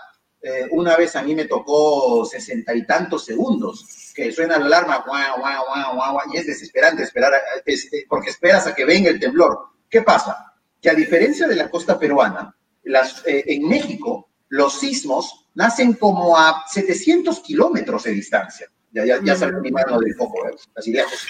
[0.41, 5.05] Eh, una vez a mí me tocó sesenta y tantos segundos, que suena la alarma,
[5.07, 7.33] guau, guau, guau, guau, y es desesperante esperar,
[7.65, 9.59] este, porque esperas a que venga el temblor.
[9.89, 10.53] ¿Qué pasa?
[10.81, 16.65] Que a diferencia de la costa peruana, las, en México, los sismos nacen como a
[16.67, 20.55] 700 kilómetros de distancia ya, ya, ya salió mi mano del foco, ¿eh?
[20.77, 21.27] así lejos.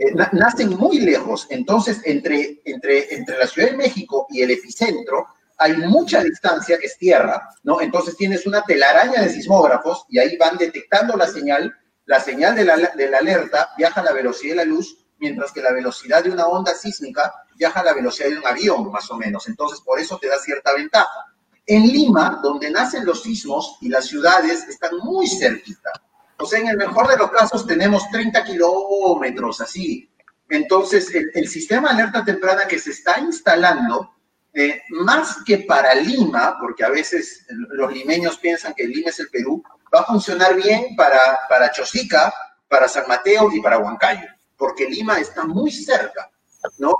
[0.00, 5.26] Eh, nacen muy lejos, entonces entre, entre, entre la Ciudad de México y el epicentro
[5.56, 7.80] hay mucha distancia que es tierra, ¿no?
[7.80, 11.74] Entonces tienes una telaraña de sismógrafos y ahí van detectando la señal,
[12.06, 15.50] la señal de la, de la alerta viaja a la velocidad de la luz, mientras
[15.50, 19.10] que la velocidad de una onda sísmica viaja a la velocidad de un avión, más
[19.10, 19.48] o menos.
[19.48, 21.26] Entonces, por eso te da cierta ventaja.
[21.66, 25.90] En Lima, donde nacen los sismos y las ciudades están muy cerquita,
[26.38, 30.08] o sea, en el mejor de los casos tenemos 30 kilómetros, así.
[30.48, 34.14] Entonces, el, sistema de alerta temprana que se está instalando,
[34.54, 39.28] eh, más que para Lima, porque a veces los limeños piensan que Lima es el
[39.28, 39.62] Perú,
[39.94, 42.32] va a funcionar bien para, para Chosica,
[42.68, 46.30] para San Mateo y para Huancayo, porque Lima está muy cerca,
[46.78, 46.96] ¿no?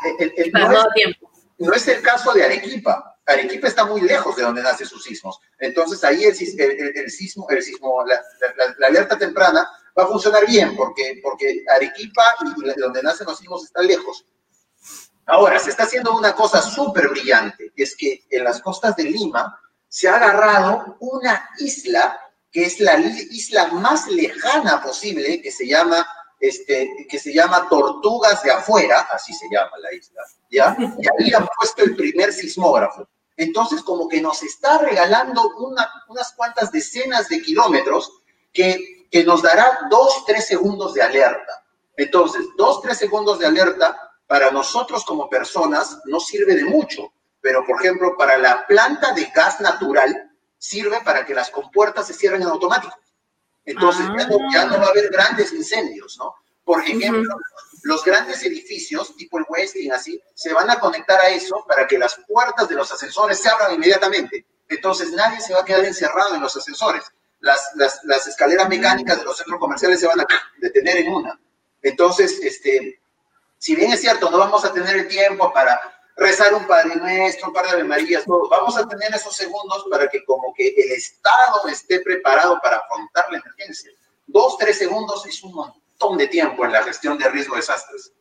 [1.58, 3.17] no, es, el caso de Arequipa.
[3.28, 5.38] Arequipa está muy lejos de donde nacen sus sismos.
[5.58, 8.20] Entonces ahí el, sismo, el sismo la,
[8.86, 12.22] alerta temprana va a funcionar bien, porque, porque Arequipa
[12.56, 14.24] y donde nacen los sismos está lejos.
[15.26, 19.60] Ahora, se está haciendo una cosa súper brillante, es que en las costas de Lima
[19.86, 22.18] se ha agarrado una isla
[22.50, 26.06] que es la isla más lejana posible, que se llama,
[26.40, 30.74] este, que se llama Tortugas de Afuera, así se llama la isla, ¿ya?
[30.78, 33.06] Y ahí han puesto el primer sismógrafo.
[33.38, 35.54] Entonces, como que nos está regalando
[36.08, 38.12] unas cuantas decenas de kilómetros
[38.52, 41.64] que, que nos dará dos, tres segundos de alerta.
[41.96, 43.96] Entonces, dos, tres segundos de alerta
[44.26, 49.24] para nosotros como personas no sirve de mucho, pero por ejemplo, para la planta de
[49.26, 52.94] gas natural sirve para que las compuertas se cierren en automático.
[53.64, 54.04] Entonces
[54.52, 56.34] ya, no, va a haber grandes incendios, ¿no?
[56.64, 57.36] Por ejemplo,
[57.82, 61.98] los grandes edificios, tipo el Westin, así, se van a conectar a eso para que
[61.98, 64.46] las puertas de los ascensores se abran inmediatamente.
[64.68, 67.04] Entonces nadie se va a quedar encerrado en los ascensores.
[67.40, 70.26] Las, las, las escaleras mecánicas de los centros comerciales se van a
[70.58, 71.38] detener en una.
[71.82, 73.00] Entonces, este,
[73.58, 75.80] si bien es cierto, no vamos a tener el tiempo para
[76.16, 80.08] rezar un Padre Nuestro, un par de Ave Marías, vamos a tener esos segundos para
[80.08, 83.92] que como que el Estado esté preparado para afrontar la emergencia.
[84.26, 88.12] Dos, tres segundos es un montón de tiempo en la gestión de riesgo de desastres.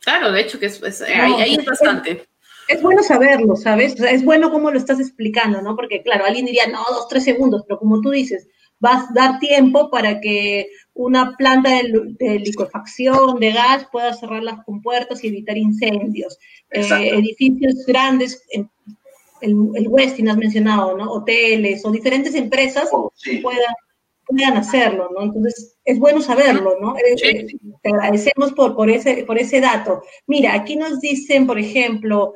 [0.00, 2.26] Claro, de hecho que es, ahí, es bastante.
[2.68, 3.98] Es, bueno saberlo, ¿sabes?
[4.00, 5.74] es bueno cómo lo estás explicando, ¿no?
[5.74, 8.46] Porque claro, alguien diría, no, dos, tres segundos, pero como tú dices,
[8.78, 14.64] vas a dar tiempo para que una planta de, liquefacción de gas pueda cerrar las
[14.64, 16.38] compuertas y evitar incendios.
[16.70, 18.68] Eh, edificios grandes, el,
[19.40, 21.10] el Westin has mencionado, ¿no?
[21.10, 23.74] Hoteles o diferentes empresas oh, puedan,
[24.28, 25.22] puedan hacerlo, ¿no?
[25.22, 26.96] Entonces, es bueno saberlo, ¿no?
[26.98, 27.46] Eh, eh,
[27.82, 30.02] te agradecemos por, por, ese, por ese dato.
[30.26, 32.34] Mira, aquí nos dicen, por ejemplo,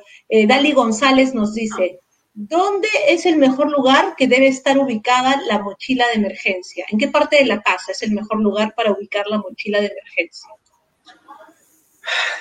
[0.49, 2.01] Dali González nos dice,
[2.35, 6.87] ¿Dónde es el mejor lugar que debe estar ubicada la mochila de emergencia?
[6.89, 9.89] ¿En qué parte de la casa es el mejor lugar para ubicar la mochila de
[9.89, 10.49] emergencia?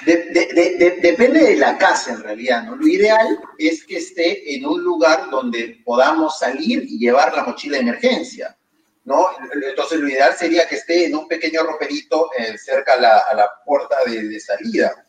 [0.05, 2.75] depende de la casa en realidad, ¿no?
[2.75, 7.77] Lo ideal es que esté en un lugar donde podamos salir y llevar la mochila
[7.77, 8.57] de emergencia,
[9.03, 9.27] ¿no?
[9.67, 13.97] Entonces lo ideal sería que esté en un pequeño roperito eh, cerca a la, puerta
[14.05, 15.05] de salida.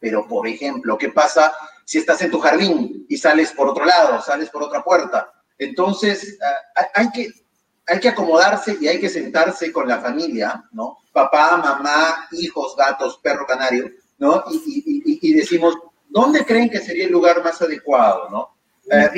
[0.00, 4.20] Pero, por ejemplo, ¿qué pasa si estás en tu jardín y sales por otro lado,
[4.22, 5.32] sales por otra puerta.
[5.58, 7.30] Entonces, ah, hay que,
[7.86, 10.98] hay que acomodarse y hay que sentarse con la familia, ¿no?
[11.12, 14.44] Papá, mamá, hijos, gatos, perro canario, ¿no?
[14.50, 15.76] Y, decimos,
[16.08, 18.53] ¿dónde creen que sería el lugar más adecuado, ¿no?
[18.90, 19.10] Eh,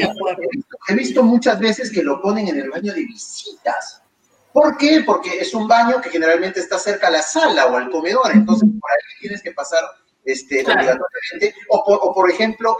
[0.89, 4.03] he visto muchas veces que lo ponen en el baño de visitas.
[4.53, 5.03] ¿Por qué?
[5.05, 8.67] Porque es un baño que generalmente está cerca a la sala o al comedor, entonces
[8.81, 9.81] por ahí tienes que pasar
[10.25, 12.77] este, obligatoriamente, o por, ejemplo,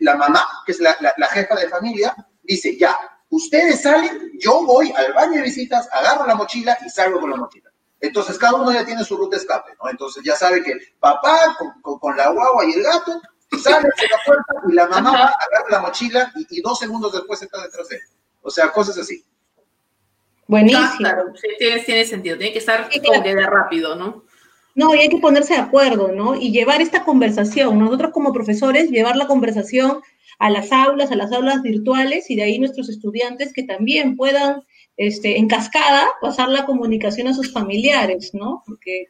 [0.00, 0.96] la mamá, que es la,
[1.30, 2.96] jefa de familia, dice, ya,
[3.30, 7.36] ustedes salen, yo voy al baño de visitas, agarro la mochila y salgo con la
[7.36, 7.70] mochila.
[7.98, 9.88] Entonces, cada uno ya tiene su ruta escape, ¿no?
[9.88, 13.20] Entonces, ya sabe que papá con, la guagua y el gato
[13.62, 17.42] sale de la puerta y la mamá va, agarra la mochila y, dos segundos después
[17.42, 18.02] está detrás de él.
[18.42, 19.24] O sea, cosas así.
[20.46, 20.86] Buenísimo.
[20.98, 24.24] claro, sí, tiene, sentido, tiene que estar como que de rápido, ¿no?
[24.74, 26.34] No, y hay que ponerse de acuerdo, ¿no?
[26.34, 30.00] Y llevar esta conversación, nosotros como profesores, llevar la conversación
[30.38, 34.64] a las aulas, a las aulas virtuales y de ahí nuestros estudiantes que también puedan,
[34.96, 38.62] este, en cascada, pasar la comunicación a sus familiares, ¿no?
[38.66, 39.06] Porque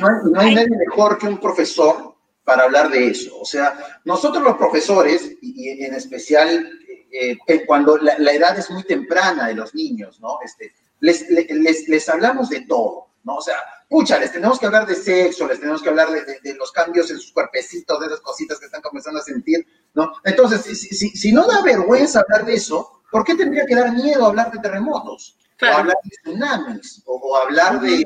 [0.00, 2.15] no, hay, nadie mejor que un profesor
[2.46, 3.38] para hablar de eso.
[3.38, 6.70] O sea, nosotros los profesores, y en especial
[7.18, 10.38] eh, cuando la, edad es muy temprana de los niños, ¿no?
[10.44, 13.36] Este, les, les, les hablamos de todo, ¿no?
[13.36, 13.56] O sea,
[13.88, 17.18] pucha, les tenemos que hablar de sexo, les tenemos que hablar de, los cambios en
[17.18, 20.12] sus cuerpecitos, de esas cositas que están comenzando a sentir, ¿no?
[20.24, 24.26] Entonces, si, si, no da vergüenza hablar de eso, ¿por qué tendría que dar miedo
[24.26, 25.38] hablar de terremotos?
[25.62, 28.04] O hablar de tsunamis, o, hablar de,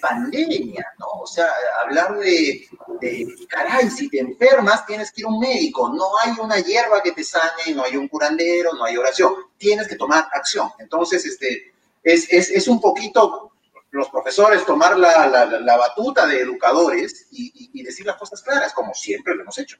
[0.00, 1.06] pandemia, ¿no?
[1.22, 1.46] O sea,
[1.82, 2.66] hablar de,
[3.00, 7.02] de, caray, si te enfermas tienes que ir a un médico, no hay una hierba
[7.02, 10.70] que te sane, no hay un curandero, no hay oración, tienes que tomar acción.
[10.78, 11.72] Entonces, este,
[12.02, 13.52] es, es, es un poquito
[13.92, 15.28] los profesores tomar la,
[15.60, 19.76] la, batuta de educadores y, decir las cosas claras, como siempre lo hemos hecho.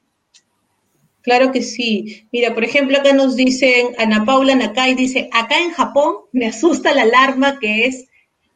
[1.23, 2.27] Claro que sí.
[2.31, 6.93] Mira, por ejemplo, acá nos dicen, Ana Paula Nakai dice, acá en Japón me asusta
[6.93, 8.07] la alarma que es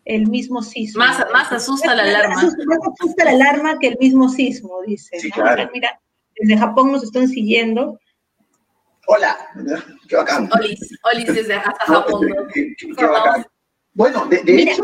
[0.07, 0.99] el mismo sismo.
[0.99, 2.35] Más, más asusta la alarma.
[2.35, 5.19] Más asusta, la alarma que el mismo sismo, dice.
[5.19, 5.69] Sí, claro.
[5.73, 5.99] Mira,
[6.35, 7.99] desde Japón nos están siguiendo.
[9.07, 9.37] Hola,
[10.07, 10.49] qué bacán.
[10.57, 12.27] Olis, Olis desde Japón.
[12.53, 13.45] Qué, bacán.
[13.93, 14.83] Bueno, de, hecho,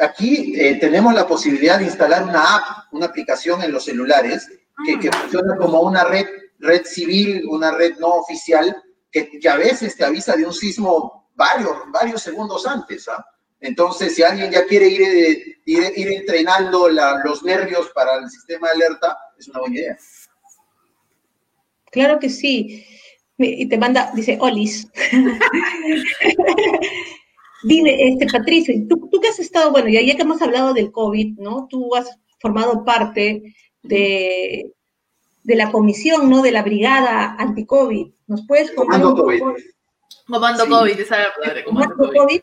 [0.00, 4.48] aquí eh, tenemos la posibilidad de instalar una app, una aplicación en los celulares
[4.84, 5.16] que, que ah.
[5.16, 6.26] funciona como una red,
[6.58, 8.76] red civil, una red no oficial,
[9.12, 13.08] que, que, a veces te avisa de un sismo varios, varios segundos antes.
[13.08, 13.24] ¿ah?
[13.64, 18.28] Entonces, si alguien ya quiere ir, eh, ir, ir entrenando la, los nervios para el
[18.28, 19.98] sistema de alerta, es una buena idea.
[21.90, 22.84] Claro que sí.
[23.38, 24.86] Y te manda, dice, Olis.
[27.64, 30.92] Dime, este, Patricio, ¿tú, tú que has estado, bueno, ya, ya que hemos hablado del
[30.92, 31.66] COVID, ¿no?
[31.70, 34.74] Tú has formado parte de,
[35.42, 36.42] de la comisión, ¿no?
[36.42, 38.12] De la brigada anti-COVID.
[38.26, 39.40] ¿Nos puedes contar Comando COVID.
[40.26, 42.40] Comando COVID, esa es la Comando COVID.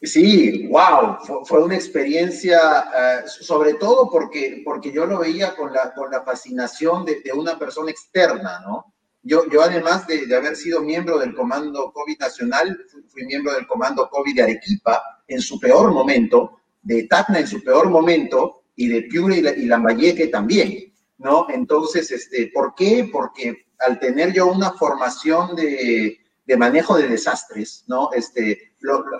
[0.00, 5.92] Sí, wow, fue, una experiencia, uh, sobre todo porque, porque yo lo veía con la,
[5.92, 8.94] con la fascinación de, de una persona externa, ¿no?
[9.22, 12.78] Yo, yo además de, de, haber sido miembro del Comando COVID Nacional,
[13.08, 17.62] fui, miembro del Comando COVID de Arequipa en su peor momento, de Tacna en su
[17.64, 21.48] peor momento, y de Piura y, y Lambayeque también, ¿no?
[21.50, 23.08] Entonces, este, ¿por qué?
[23.12, 28.10] Porque al tener yo una formación de, de manejo de desastres, ¿no?
[28.12, 29.18] Este, lo, lo,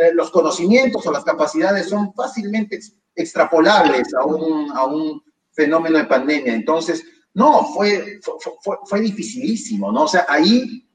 [0.00, 2.78] eh, los conocimientos o las capacidades son fácilmente
[3.14, 5.22] extrapolables a un, a un
[5.52, 6.54] fenómeno de pandemia.
[6.54, 8.20] Entonces, no, fue,
[8.62, 10.04] fue, fue, dificilísimo, ¿no?
[10.04, 10.86] O sea, ahí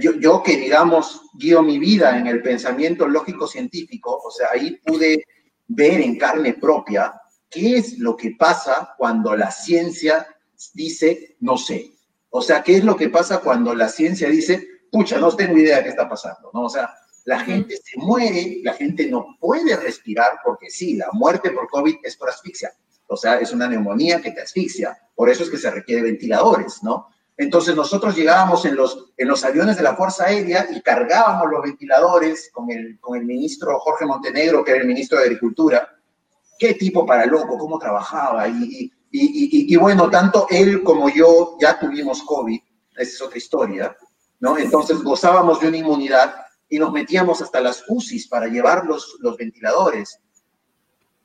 [0.00, 5.24] yo, yo, que, digamos, guío mi vida en el pensamiento lógico-científico, o sea, ahí pude
[5.66, 7.12] ver en carne propia
[7.50, 10.26] qué es lo que pasa cuando la ciencia
[10.72, 11.92] dice no sé.
[12.30, 15.78] O sea, qué es lo que pasa cuando la ciencia dice, pucha, no tengo idea
[15.78, 16.62] de qué está pasando, ¿no?
[16.62, 16.90] O sea,
[17.28, 21.96] la gente se muere, la gente no puede respirar, porque sí, la muerte por COVID
[22.02, 22.72] es por asfixia,
[23.06, 26.82] o sea, es una neumonía que te asfixia, por eso es que se requiere ventiladores,
[26.82, 27.08] ¿no?
[27.36, 31.62] Entonces nosotros llegábamos en los, en los aviones de la Fuerza Aérea y cargábamos los
[31.62, 35.86] ventiladores con el, con el ministro Jorge Montenegro, que era el ministro de Agricultura.
[36.58, 38.48] Qué tipo para loco, cómo trabajaba.
[38.48, 42.60] Y, y, y, y, bueno, tanto él como yo ya tuvimos COVID,
[42.96, 43.96] esa es otra historia,
[44.40, 44.56] ¿no?
[44.56, 49.36] Entonces gozábamos de una inmunidad y nos metíamos hasta las UCIs para llevar los, los
[49.36, 50.20] ventiladores.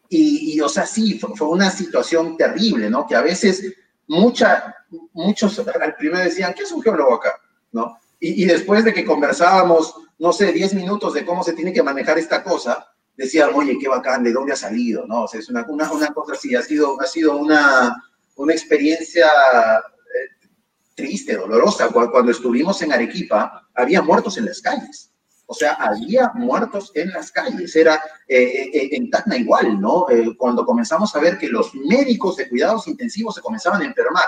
[0.09, 3.05] Y, y, o sea, sí, fue, fue, una situación terrible, ¿no?
[3.07, 3.73] Que a veces
[4.07, 4.75] mucha,
[5.13, 7.39] muchos al primero decían, ¿qué es un geólogo acá?
[7.71, 7.97] ¿No?
[8.19, 11.83] Y, y, después de que conversábamos, no sé, 10 minutos de cómo se tiene que
[11.83, 15.05] manejar esta cosa, decían, oye, qué bacán, ¿de dónde ha salido?
[15.07, 15.23] ¿No?
[15.23, 17.95] O sea, es una, una, una cosa así, ha sido, ha sido una,
[18.35, 20.47] una experiencia eh,
[20.95, 21.89] triste, dolorosa.
[21.89, 25.12] Cuando, cuando estuvimos en Arequipa, había muertos en las calles.
[25.45, 30.09] O sea, había muertos en las calles, era eh, eh, en Tacna igual, ¿no?
[30.09, 34.25] Eh, cuando comenzamos a ver que los médicos de cuidados intensivos se comenzaban a enfermar,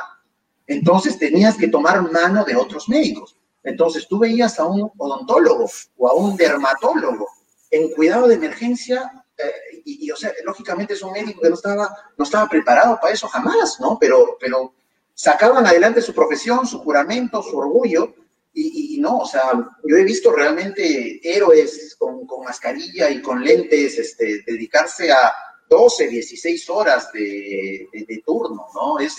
[0.67, 3.37] entonces tenías que tomar mano de otros médicos.
[3.63, 7.27] Entonces tú veías a un odontólogo o a un dermatólogo
[7.71, 11.55] en cuidado de emergencia eh, y, y, o sea, lógicamente es un médico que no
[11.55, 13.97] estaba, no estaba preparado para eso jamás, ¿no?
[13.99, 14.73] Pero, pero
[15.13, 18.13] sacaban adelante su profesión, su juramento, su orgullo
[18.57, 19.51] y, y, no, o sea,
[19.83, 25.33] yo he visto realmente héroes con, con mascarilla y con lentes este, dedicarse a
[25.69, 28.97] 12, 16 horas de, de, de turno, ¿no?
[28.99, 29.17] Es,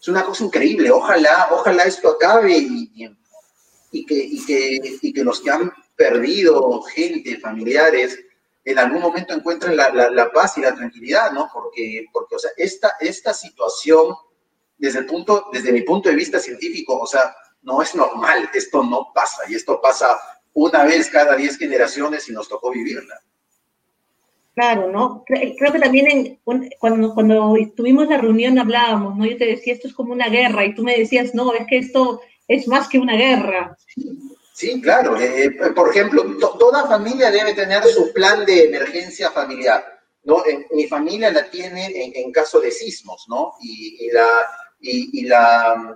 [0.00, 0.90] es, una cosa increíble.
[0.90, 2.90] Ojalá, ojalá esto acabe y,
[3.92, 8.18] y, que, y, que, y que los que han perdido gente, familiares,
[8.64, 11.48] en algún momento encuentren la, la, la paz y la tranquilidad, ¿no?
[11.52, 14.16] Porque, porque o sea, esta, esta situación,
[14.76, 17.32] desde, el punto, desde mi punto de vista científico, o sea,
[17.68, 20.18] no es normal, esto no pasa y esto pasa
[20.54, 23.20] una vez cada diez generaciones y nos tocó vivirla.
[24.54, 25.22] Claro, ¿no?
[25.26, 26.40] Creo que también en,
[26.80, 29.26] cuando, cuando tuvimos la reunión hablábamos, ¿no?
[29.26, 31.78] Yo te decía, esto es como una guerra y tú me decías, no, es que
[31.78, 33.76] esto es más que una guerra.
[33.86, 34.18] Sí,
[34.54, 35.16] sí claro.
[35.20, 39.84] Eh, por ejemplo, to, toda familia debe tener su plan de emergencia familiar,
[40.24, 40.44] ¿no?
[40.44, 43.52] En, mi familia la tiene en, en, caso de sismos, ¿no?
[43.60, 44.28] Y, y la,
[44.80, 45.94] y, y la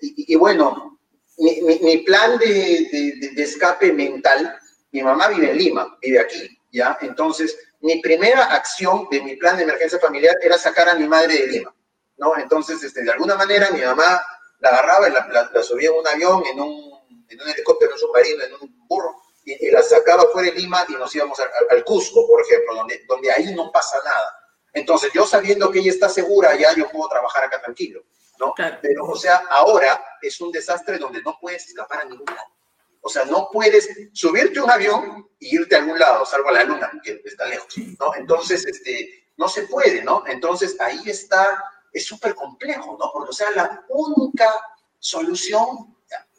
[0.00, 0.97] y, y, bueno,
[1.38, 4.58] mi, mi, mi plan de, de, de, escape mental,
[4.92, 6.98] mi mamá vive en Lima, vive aquí, ¿ya?
[7.00, 11.34] Entonces, mi primera acción de mi plan de emergencia familiar era sacar a mi madre
[11.34, 11.74] de Lima,
[12.16, 12.36] ¿no?
[12.36, 14.20] Entonces, este, de alguna manera, mi mamá
[14.58, 16.92] la agarraba la, la, la subía en un avión, en un,
[17.28, 19.14] en un helicóptero, en un submarino, en un burro,
[19.44, 22.74] y, y, la sacaba fuera de Lima y nos íbamos al, al Cusco, por ejemplo,
[22.74, 24.34] donde, donde ahí no pasa nada.
[24.72, 28.02] Entonces, yo sabiendo que ella está segura, ya yo puedo trabajar acá tranquilo.
[28.38, 28.54] ¿No?
[28.54, 28.78] Claro.
[28.82, 32.48] Pero, o sea, ahora es un desastre donde no puedes escapar a ningún lado.
[33.00, 36.52] O sea, no puedes subirte a un avión y irte a algún lado, salvo a
[36.52, 38.14] la luna, que está lejos, ¿no?
[38.16, 40.24] Entonces, este, no se puede, ¿no?
[40.26, 43.10] Entonces, ahí está, es súper complejo, ¿no?
[43.12, 44.52] Porque, o sea, la única
[44.98, 45.96] solución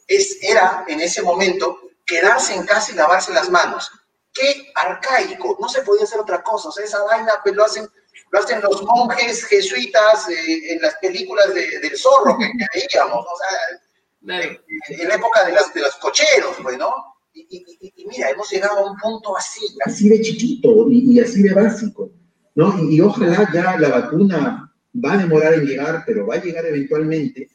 [0.08, 3.92] es, era, en ese momento, quedarse en casa y lavarse las manos.
[4.34, 7.90] qué arcaico, no se podía hacer otra cosa, o sea, esa vaina pues lo hacen,
[8.32, 14.38] lo hacen los monjes jesuitas eh, en las películas del zorro que, veíamos, o sea,
[14.38, 16.92] en, la época de, las, de los cocheros, pues, ¿no?
[17.34, 17.66] Y,
[18.08, 22.12] mira, hemos llegado a un punto así, así de chiquito y, así de básico,
[22.56, 22.78] ¿no?
[22.90, 27.50] Y, ojalá ya la vacuna va a demorar en llegar, pero va a llegar eventualmente,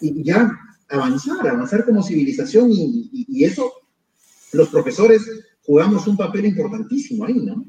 [0.00, 0.50] y ya
[0.88, 3.72] avanzar, avanzar como civilización, y eso
[4.52, 5.22] los profesores
[5.64, 7.64] jugamos un papel importantísimo ahí, ¿no?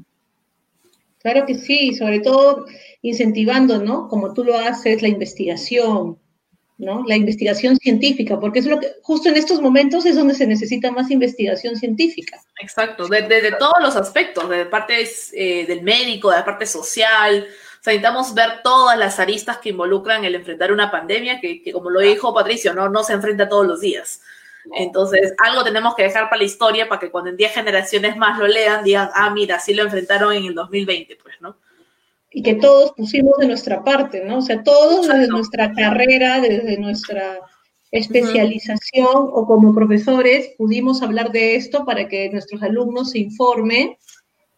[1.26, 2.68] Claro que sí, sobre todo
[3.02, 4.08] incentivando, ¿no?
[4.10, 6.20] Como tú lo haces, la investigación,
[6.78, 7.04] ¿no?
[7.08, 10.92] La investigación científica, porque es lo que justo en estos momentos es donde se necesita
[10.92, 12.40] más investigación científica.
[12.62, 15.04] Exacto, desde todos los aspectos, de parte
[15.34, 17.48] eh, del médico, de la parte social.
[17.84, 22.02] Necesitamos ver todas las aristas que involucran el enfrentar una pandemia, que, que como lo
[22.02, 24.22] dijo Patricio, no, no se enfrenta todos los días.
[24.74, 28.40] Entonces, algo tenemos que dejar para la historia para que cuando en 10 generaciones más
[28.40, 31.58] lo lean, digan, ah, mira, sí lo enfrentaron en el 2020, pues, ¿no?
[32.32, 34.40] Y que todos pusimos de nuestra parte, ¿no?
[34.40, 37.40] O sea, todos desde nuestra carrera, desde nuestra
[37.92, 43.96] especialización o como profesores pudimos hablar de esto para que nuestros alumnos se informen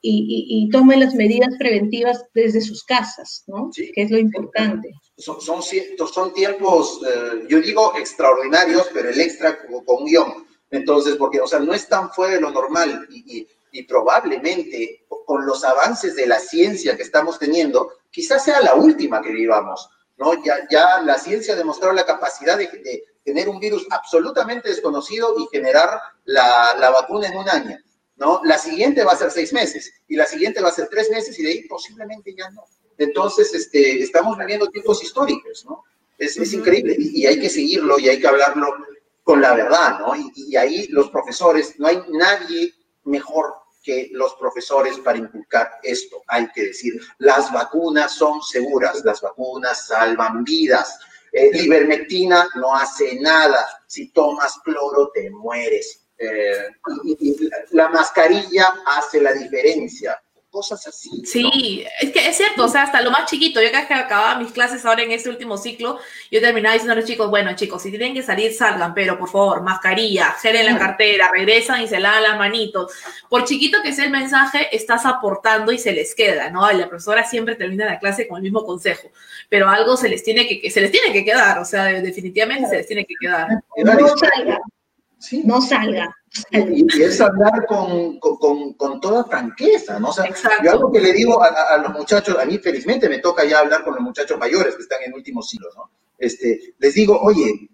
[0.01, 3.69] y, tomen las medidas preventivas desde sus casas, ¿no?
[3.75, 9.65] Que es lo importante son, son, son tiempos, eh, yo digo extraordinarios, pero el extra
[9.65, 10.47] con, con, guion.
[10.69, 15.45] Entonces, porque, o sea, no es tan fuera de lo normal y, y, probablemente con
[15.45, 20.33] los avances de la ciencia que estamos teniendo, quizás sea la última que vivamos, ¿no?
[20.43, 25.35] Ya, ya la ciencia ha demostrado la capacidad de, de tener un virus absolutamente desconocido
[25.37, 27.77] y generar la, la vacuna en un año,
[28.15, 28.41] ¿no?
[28.43, 31.37] La siguiente va a ser seis meses y la siguiente va a ser tres meses
[31.37, 32.63] y de ahí posiblemente ya no.
[32.97, 35.83] Entonces, este, estamos viviendo tiempos históricos, ¿no?
[36.17, 38.73] Es, es increíble y, hay que seguirlo y hay que hablarlo
[39.23, 40.15] con la verdad, ¿no?
[40.15, 42.73] Y, y, ahí los profesores, no hay nadie
[43.03, 46.23] mejor que los profesores para inculcar esto.
[46.27, 50.99] Hay que decir, las vacunas son seguras, las vacunas salvan vidas.
[51.31, 53.65] Eh, ivermectina no hace nada.
[53.85, 56.01] Si tomas cloro, te mueres.
[56.17, 56.67] Eh,
[57.05, 60.19] y, y, la mascarilla hace la diferencia
[60.49, 61.09] cosas así.
[61.25, 63.93] Sí, es que es cierto, o sea, hasta lo más chiquito, yo cada vez que
[63.93, 65.99] acababa mis clases ahora en este último ciclo,
[66.31, 69.29] yo terminaba diciendo a los chicos, bueno chicos, si tienen que salir, salgan, pero por
[69.29, 72.91] favor, mascarilla, gel en la cartera, regresan y se lavan las manitos.
[73.29, 76.69] Por chiquito que sea el mensaje, estás aportando y se les queda, ¿no?
[76.71, 79.09] la profesora siempre termina la clase con el mismo consejo,
[79.49, 82.77] pero algo se les tiene que, se les tiene que quedar, o sea, definitivamente se
[82.77, 83.47] les tiene que quedar.
[83.77, 83.93] No
[85.43, 86.13] no salga.
[86.51, 90.09] Y, es hablar con, con, con, toda franqueza, ¿no?
[90.09, 90.25] O sea,
[90.63, 93.83] yo algo que le digo a, los muchachos, a mí felizmente me toca ya hablar
[93.83, 95.89] con los muchachos mayores que están en últimos siglos, ¿no?
[96.17, 97.69] Este, les digo, oye,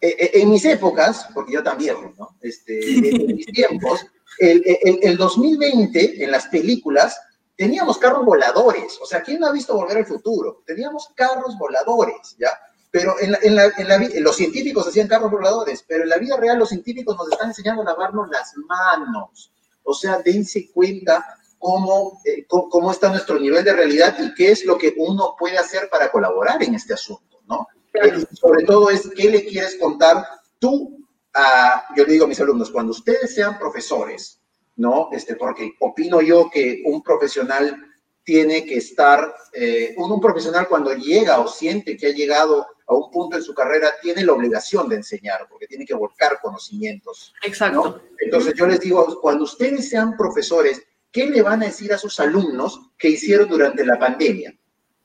[0.00, 2.36] e, e, en mis épocas, porque yo también, ¿no?
[2.40, 4.04] Este, en mis tiempos,
[4.38, 7.20] el, el, el 2020 en las películas
[7.56, 10.62] teníamos carros voladores, o sea, ¿quién no ha visto Volver al Futuro?
[10.66, 12.50] Teníamos carros voladores, ¿ya?
[12.92, 16.18] Pero en, la, en, la, en la, los científicos hacían carros voladores, pero en la
[16.18, 19.50] vida real los científicos nos están enseñando a lavarnos las manos.
[19.82, 21.24] O sea, dense cuenta
[21.58, 25.56] cómo, eh, cómo, está nuestro nivel de realidad y qué es lo que uno puede
[25.56, 27.66] hacer para colaborar en este asunto, ¿no?
[27.94, 30.26] Eh, sobre todo es qué le quieres contar
[30.58, 34.40] tú a, yo le digo a mis alumnos, cuando ustedes sean profesores,
[34.76, 35.08] ¿no?
[35.12, 37.76] Este, porque opino yo que un profesional
[38.24, 42.94] tiene que estar, eh, un, un, profesional cuando llega o siente que ha llegado a
[42.94, 47.32] un punto en su carrera, tiene la obligación de enseñar, porque tiene que volcar conocimientos.
[47.42, 48.02] Exacto.
[48.18, 52.18] Entonces yo les digo, cuando ustedes sean profesores, ¿qué le van a decir a sus
[52.20, 54.54] alumnos que hicieron durante la pandemia?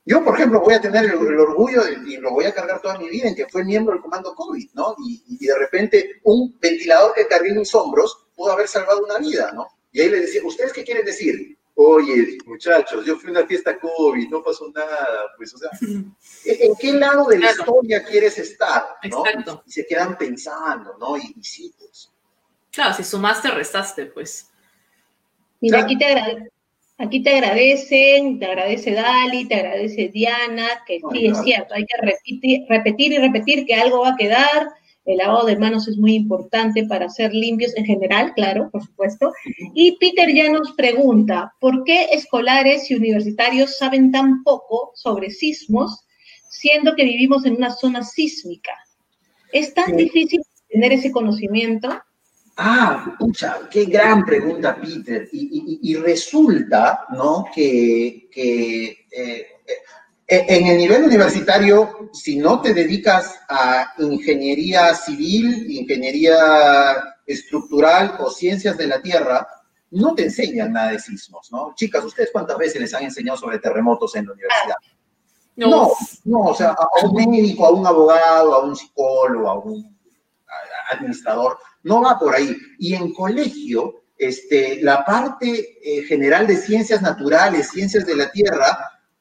[0.04, 2.80] Yo, por ejemplo, voy a tener el, el orgullo de, y lo voy a cargar
[2.80, 4.96] toda mi vida en que fue miembro del comando COVID, ¿no?
[5.06, 9.18] Y, y de repente un ventilador que cargué en mis hombros pudo haber salvado una
[9.18, 9.66] vida, ¿no?
[9.92, 11.57] Y ahí les decía, ¿ustedes qué quieren decir?
[11.80, 15.70] Oye, muchachos, yo fui a una fiesta COVID, no pasó nada, pues, o sea,
[16.44, 18.96] ¿en qué lado de la historia quieres estar?
[19.08, 19.24] ¿no?
[19.24, 19.62] Exacto.
[19.64, 21.16] Y se quedan pensando, ¿no?
[21.16, 22.10] Y, y sí, pues.
[22.72, 24.50] Claro, si sumaste, restaste, pues.
[25.60, 26.50] Mira, aquí te,
[26.98, 31.96] aquí te agradecen, te agradece Dali, te agradece Diana, que sí, es cierto, hay que
[32.00, 34.68] repetir, repetir y repetir que algo va a quedar,
[35.08, 39.32] el lavado de manos es muy importante para ser limpios en general, claro, por supuesto.
[39.74, 46.04] Y Peter ya nos pregunta, ¿por qué escolares y universitarios saben tan poco sobre sismos,
[46.50, 48.72] siendo que vivimos en una zona sísmica?
[49.50, 51.88] ¿Es tan difícil tener ese conocimiento?
[52.58, 55.26] Ah, pucha, qué gran pregunta, Peter.
[55.32, 57.46] Y, y, y resulta, ¿no?
[57.54, 59.46] Que, que eh,
[60.30, 68.76] en el nivel universitario, si no te dedicas a ingeniería civil, ingeniería estructural o ciencias
[68.76, 69.48] de la tierra,
[69.90, 71.72] no te enseñan nada de sismos, ¿no?
[71.74, 74.76] Chicas, ¿ustedes cuántas veces les han enseñado sobre terremotos en la universidad?
[75.56, 75.92] No,
[76.24, 79.98] no, o sea, a un médico, a un abogado, a un psicólogo, a un
[80.90, 82.54] administrador, no va por ahí.
[82.78, 88.78] Y en colegio, este, la parte eh, general de ciencias naturales, ciencias de la Tierra,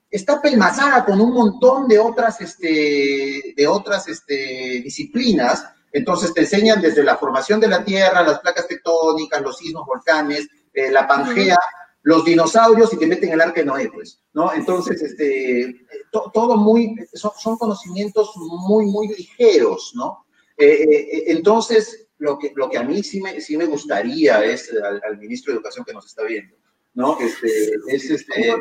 [0.09, 5.65] está pelmazada con un montón de otras, este, de otras este, disciplinas.
[5.91, 10.47] Entonces te enseñan desde la formación de la Tierra, las placas tectónicas, los sismos, volcanes,
[10.73, 11.57] eh, la Pangea,
[12.03, 14.53] los dinosaurios y te meten el arca de Noé, pues, ¿no?
[14.53, 20.25] Entonces, este, todo muy, son, conocimientos muy, muy ligeros, ¿no?
[20.57, 25.17] Eh, entonces, lo que, lo que a mí sí me, sí me gustaría es, al,
[25.17, 26.55] ministro de Educación que nos está viendo,
[26.93, 27.19] ¿no?
[27.19, 27.47] Este,
[27.87, 28.55] es este,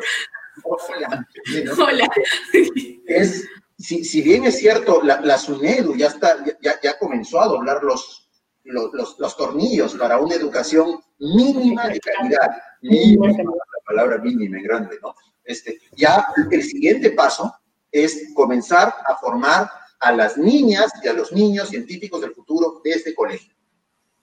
[0.63, 1.27] Hola.
[1.77, 2.09] Hola.
[3.07, 3.47] Es,
[3.77, 7.83] si, si, bien es cierto, la, la SUNEDU ya, está, ya, ya comenzó a doblar
[7.83, 8.29] los,
[8.63, 12.49] los, los, tornillos para una educación mínima de calidad.
[12.81, 15.15] Mínima, la palabra mínima en grande, ¿no?
[15.43, 17.53] Este, ya el siguiente paso
[17.91, 22.91] es comenzar a formar a las niñas y a los niños científicos del futuro de
[22.91, 23.53] este colegio.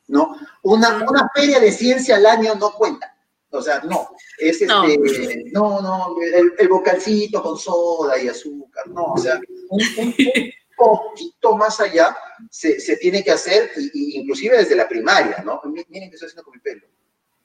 [0.08, 0.36] ¿no?
[0.62, 3.13] Una, una feria de ciencia al año no cuenta.
[3.54, 6.16] O sea, no, es este, no, no,
[6.58, 9.40] el, vocalcito con soda y azúcar, no, o sea,
[9.70, 9.80] un,
[10.76, 12.16] poquito más allá
[12.50, 15.60] se, se, tiene que hacer, y, inclusive desde la primaria, ¿no?
[15.64, 16.86] Miren que estoy haciendo con mi pelo.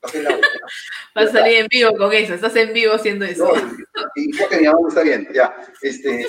[1.15, 3.51] Vas a salir en vivo con eso, estás en vivo haciendo eso.
[4.15, 5.55] y creo que mi mamá está bien, ya.
[5.81, 6.25] Este,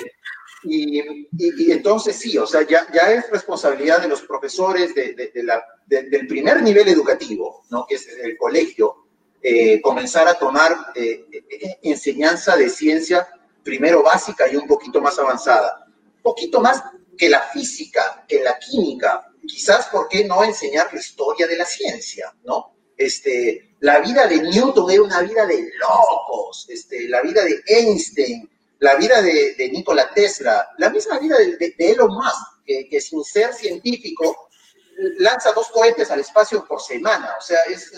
[0.63, 0.99] y,
[1.37, 5.63] y, entonces sí, o sea, ya, ya es responsabilidad de los profesores de, de, la,
[5.87, 7.85] del primer nivel educativo, ¿no?
[7.87, 9.07] que es el colegio,
[9.43, 13.27] eh, comenzar a tomar eh, eh, enseñanza de ciencia,
[13.63, 15.87] primero básica y un poquito más avanzada.
[16.17, 16.83] Un poquito más
[17.17, 19.27] que la física, que la química.
[19.47, 22.31] Quizás, ¿por qué no enseñar la historia de la ciencia?
[22.43, 22.75] ¿no?
[22.95, 28.47] Este, la vida de Newton era una vida de locos, este, la vida de Einstein,
[28.77, 33.23] la vida de, de Nikola Tesla, la misma vida de, Elon Musk, que, que sin
[33.23, 34.49] ser científico
[35.17, 37.35] lanza dos cohetes al espacio por semana.
[37.39, 37.91] O sea, es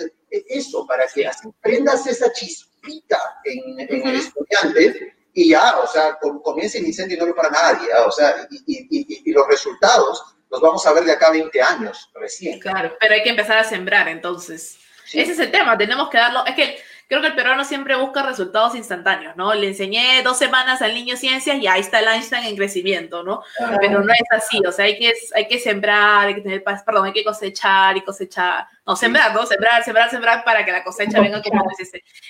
[0.48, 1.30] eso, para que
[1.62, 7.26] prendas esa chispita en, el estudiante y ya, o sea, comience el incendio y no
[7.28, 11.32] lo para nadie, o sea, y, los resultados los vamos a ver de acá a
[11.32, 12.60] 20 años recién.
[12.60, 14.78] Claro, pero hay que empezar a sembrar entonces.
[15.12, 16.78] Ese es el tema, tenemos que darlo, es que
[17.08, 19.54] creo que el peruano siempre busca resultados instantáneos, ¿no?
[19.54, 23.44] Le enseñé dos semanas al niño ciencias y ahí está el Einstein en crecimiento, ¿no?
[23.80, 27.06] Pero no es así, o sea, hay que, hay que sembrar, hay que tener, perdón,
[27.06, 29.46] hay que cosechar y cosechar, no, sembrar, ¿no?
[29.46, 31.64] Sembrar, sembrar, sembrar para que la cosecha venga como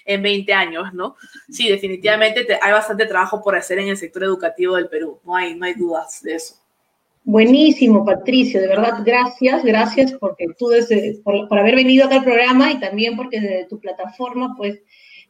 [0.05, 1.15] en 20 años, ¿no?
[1.49, 5.55] Sí, definitivamente hay bastante trabajo por hacer en el sector educativo del Perú, no hay,
[5.55, 6.62] no hay dudas de eso.
[7.25, 12.71] Buenísimo, Patricio, de verdad, gracias, gracias porque tú desde, por, haber venido acá al programa
[12.71, 14.81] y también porque desde tu plataforma, pues,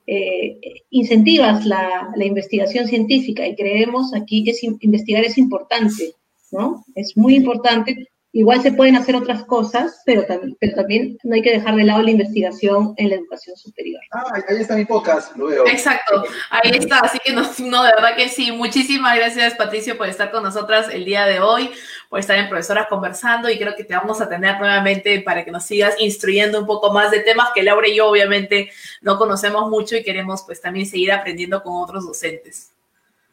[0.07, 6.13] eh, incentivas la, la, investigación científica y creemos aquí que investigar es importante,
[6.51, 6.83] ¿no?
[6.95, 11.43] Es muy importante Igual se pueden hacer otras cosas, pero también, pero también no hay
[11.43, 14.01] que dejar de lado la investigación en la educación superior.
[14.11, 15.67] Ah, ahí está mi podcast, lo veo.
[15.67, 18.51] Exacto, ahí está, así que no, no, de verdad que sí.
[18.51, 21.69] Muchísimas gracias, Patricio, por estar con nosotras el día de hoy,
[22.09, 25.51] por estar en Profesoras Conversando y creo que te vamos a tener nuevamente para que
[25.51, 28.71] nos sigas instruyendo un poco más de temas que Laura y yo obviamente
[29.01, 32.72] no conocemos mucho y queremos pues también seguir aprendiendo con otros docentes.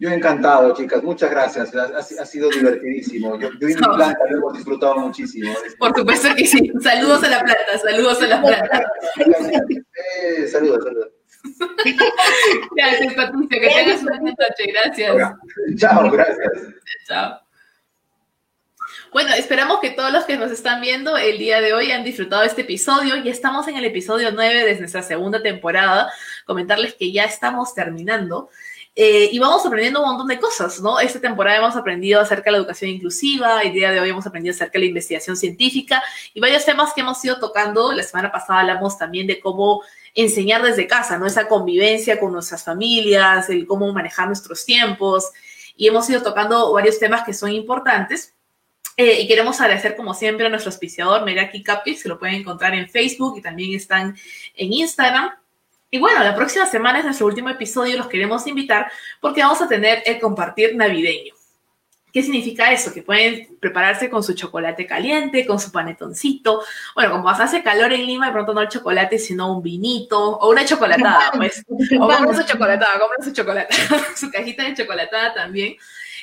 [0.01, 1.03] Yo encantado, chicas.
[1.03, 1.75] Muchas gracias.
[1.75, 3.39] Ha, sido divertidísimo.
[3.39, 5.55] Yo, yo y mi planta lo hemos disfrutado muchísimo.
[5.79, 6.73] Por supuesto que sí.
[6.81, 8.83] Saludos a la planta, saludos a la planta.
[9.19, 11.11] Eh, saludos, saludos.
[12.77, 13.61] Gracias, Patricia.
[13.61, 14.73] Que tengas una buena noche.
[14.73, 15.35] Gracias.
[15.77, 16.49] Chao, gracias.
[17.07, 17.41] Chao.
[19.13, 22.45] Bueno, esperamos que todos los que nos están viendo el día de hoy han disfrutado
[22.45, 23.17] este episodio.
[23.17, 26.11] Ya estamos en el episodio 9 de nuestra segunda temporada.
[26.47, 28.49] Comentarles que ya estamos terminando.
[28.97, 30.99] Eh, y vamos aprendiendo un montón de cosas, ¿no?
[30.99, 34.53] Esta temporada hemos aprendido acerca de la educación inclusiva, el día de hoy hemos aprendido
[34.53, 36.03] acerca de la investigación científica
[36.35, 37.93] y varios temas que hemos ido tocando.
[37.93, 39.83] La semana pasada hablamos también de cómo
[40.15, 41.27] enseñar desde casa, ¿no?
[41.27, 45.31] Esa convivencia con nuestras familias, el cómo manejar nuestros tiempos
[45.77, 48.35] y hemos ido tocando varios temas que son importantes.
[48.97, 52.75] Eh, y queremos agradecer, como siempre, a nuestro auspiciador, Meraki Capi, se lo pueden encontrar
[52.75, 54.15] en Facebook y también están
[54.55, 55.31] en Instagram.
[55.91, 59.69] Y bueno, la próxima semana es nuestro último episodio, los queremos invitar porque vamos a
[59.69, 61.35] tener el compartir navideño.
[62.13, 62.93] ¿Qué significa eso?
[62.93, 66.63] Que pueden prepararse con su chocolate caliente, con su panetoncito.
[66.95, 70.51] Bueno, como hace calor en Lima, de pronto no el chocolate, sino un vinito o
[70.51, 71.65] una chocolatada, pues.
[72.01, 75.77] O compren su chocolatada, compren su chocolatada, su cajita de chocolatada también.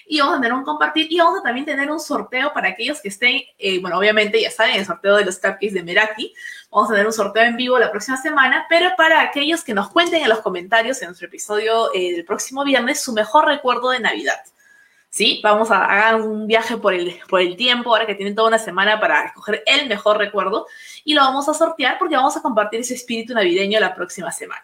[0.08, 3.01] Y vamos a tener un compartir y vamos a también tener un sorteo para aquellos
[3.01, 6.34] que estén, eh, bueno, obviamente ya saben, el sorteo de los cupcakes de Meraki.
[6.72, 9.89] Vamos a tener un sorteo en vivo la próxima semana, pero para aquellos que nos
[9.89, 13.99] cuenten en los comentarios en nuestro episodio eh, del próximo viernes su mejor recuerdo de
[13.99, 14.39] Navidad.
[15.10, 15.41] ¿sí?
[15.43, 18.60] Vamos a hacer un viaje por el, por el tiempo, ahora que tienen toda una
[18.60, 20.68] semana para escoger el mejor recuerdo,
[21.03, 24.64] y lo vamos a sortear porque vamos a compartir ese espíritu navideño la próxima semana.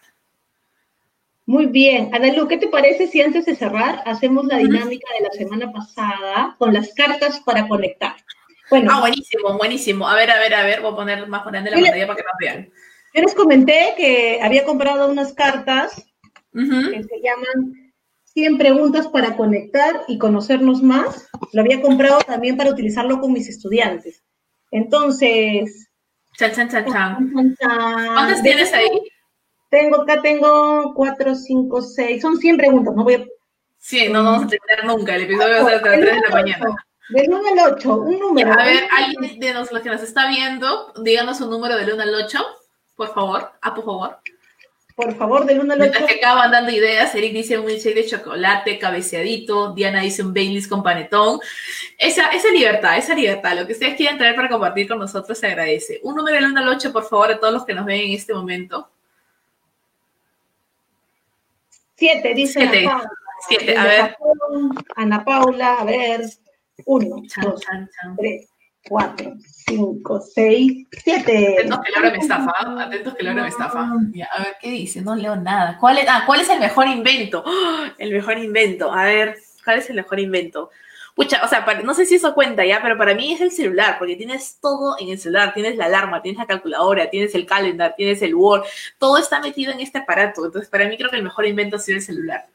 [1.45, 2.09] Muy bien.
[2.13, 6.55] Analu, ¿qué te parece si antes de cerrar hacemos la dinámica de la semana pasada
[6.57, 8.15] con las cartas para conectar?
[8.69, 8.91] Bueno.
[8.93, 10.07] Ah, buenísimo, buenísimo.
[10.07, 12.23] A ver, a ver, a ver, voy a poner más grande la pantalla para que
[12.23, 12.71] nos vean.
[13.13, 16.03] Yo les comenté que había comprado unas cartas
[16.53, 21.29] que se llaman 100 preguntas para conectar y conocernos más.
[21.51, 24.23] Lo había comprado también para utilizarlo con mis estudiantes.
[24.71, 25.89] Entonces...
[26.37, 27.33] Chan, chan, chan, chan.
[27.57, 28.89] ¿Cuántas tienes ahí?
[29.73, 32.21] Tengo, acá tengo 4, 5, 6.
[32.21, 32.93] Son 100 preguntas.
[32.95, 33.25] No voy a...
[33.79, 35.15] Sí, no vamos a terminar nunca.
[35.15, 36.75] El episodio va a ser hasta las 3 de la mañana.
[37.09, 38.53] Del 1 al 8, un número.
[38.53, 42.13] A ver, alguien de los que nos está viendo, díganos un número del 1 al
[42.13, 42.37] 8,
[42.95, 43.51] por favor.
[43.63, 44.19] Ah, por favor.
[44.95, 45.89] Por favor, del 1 al 8.
[45.89, 50.35] Mientras que acaban dando ideas, Eric dice un milkshake de chocolate cabeceadito, Diana dice un
[50.35, 51.39] Baileys con panetón.
[51.97, 55.47] Esa, esa libertad, esa libertad, lo que ustedes quieran traer para compartir con nosotros se
[55.47, 55.99] agradece.
[56.03, 58.11] Un número del 1 al 8, por favor, a todos los que nos ven en
[58.11, 58.87] este momento.
[62.03, 62.85] Siete, dice Siete.
[62.85, 63.09] Ana Paula.
[63.47, 64.17] Siete, a ver.
[64.97, 66.21] Ana Paula, a ver.
[66.85, 67.61] Uno, dos,
[68.17, 68.49] tres,
[68.89, 71.55] cuatro, cinco, seis, siete.
[71.59, 73.79] Atentos que Laura me estafa, atentos que Laura me estafa.
[73.79, 75.01] a ver, ¿qué dice?
[75.01, 75.77] No leo nada.
[75.79, 77.41] ¿Cuál es, ah, ¿cuál es el mejor invento?
[77.45, 77.85] ¡Oh!
[77.97, 78.91] el mejor invento.
[78.91, 80.71] A ver, ¿cuál es el mejor invento?
[81.15, 83.97] Pucha, o sea, no sé si eso cuenta ya, pero para mí es el celular,
[83.99, 87.93] porque tienes todo en el celular, tienes la alarma, tienes la calculadora, tienes el calendar,
[87.95, 88.63] tienes el Word,
[88.97, 90.45] todo está metido en este aparato.
[90.45, 92.47] Entonces, para mí creo que el mejor invento ha sido el celular.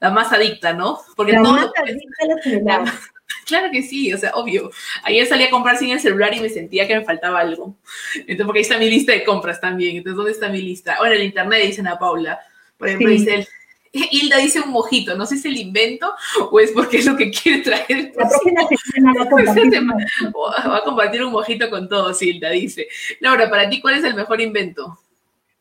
[0.00, 0.98] La más adicta, ¿no?
[1.14, 2.84] Porque la más adicta al celular.
[3.46, 4.70] Claro que sí, o sea, obvio.
[5.04, 7.76] Ayer salí a comprar sin el celular y me sentía que me faltaba algo.
[8.14, 9.96] Entonces, porque ahí está mi lista de compras también.
[9.96, 10.96] Entonces, ¿dónde está mi lista?
[10.98, 12.40] Bueno, el internet dicen a Paula.
[12.76, 13.48] Por ejemplo, dice el,
[14.10, 16.12] Hilda dice un mojito, no sé si es el invento
[16.50, 18.12] o es porque es lo que quiere traer.
[18.16, 18.62] La próxima
[18.92, 19.82] semana va a compartir.
[20.70, 22.88] Va a compartir un mojito con todos, Hilda dice.
[23.20, 24.98] Laura, para ti, ¿cuál es el mejor invento?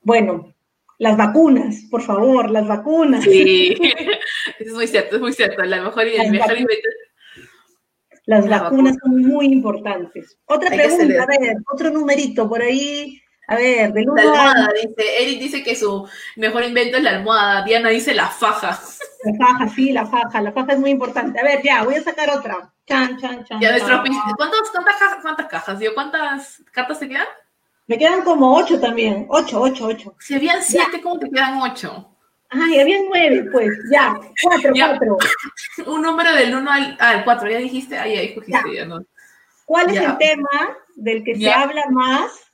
[0.01, 0.53] Bueno,
[0.97, 3.23] las vacunas, por favor, las vacunas.
[3.23, 3.75] Sí,
[4.59, 5.63] es muy cierto, es muy cierto.
[5.63, 6.89] La mejor, el mejor invento
[8.30, 10.38] las, vacunas son muy importantes.
[10.45, 13.19] Otra pregunta, a ver, otro numerito por ahí.
[13.50, 15.24] A ver, del La almohada, dice.
[15.24, 17.64] Eric dice que su mejor invento es la almohada.
[17.64, 18.80] Diana dice la faja.
[19.24, 20.39] La faja, sí, la faja.
[20.41, 21.39] La faja es muy importante.
[21.39, 22.72] A ver, ya, voy a sacar otra.
[22.86, 23.60] Chan, chan, chan.
[23.60, 24.04] Ya, nuestro
[24.38, 25.80] ¿Cuántas, cuántas, cajas, ¿Cuántas cajas?
[25.95, 27.26] ¿Cuántas cartas te quedan?
[27.88, 29.26] Me quedan como ocho también.
[29.30, 30.16] Ocho, ocho, ocho.
[30.20, 32.16] Si habían siete, ¿cómo te quedan ocho?
[32.50, 35.18] Ay, había nueve, pues, ya, cuatro, cuatro.
[35.88, 39.04] Un número del uno al, al cuatro, ya dijiste, ahí, ahí cogiste, ya, no.
[39.66, 42.49] ¿Cuál es el tema del que se habla más?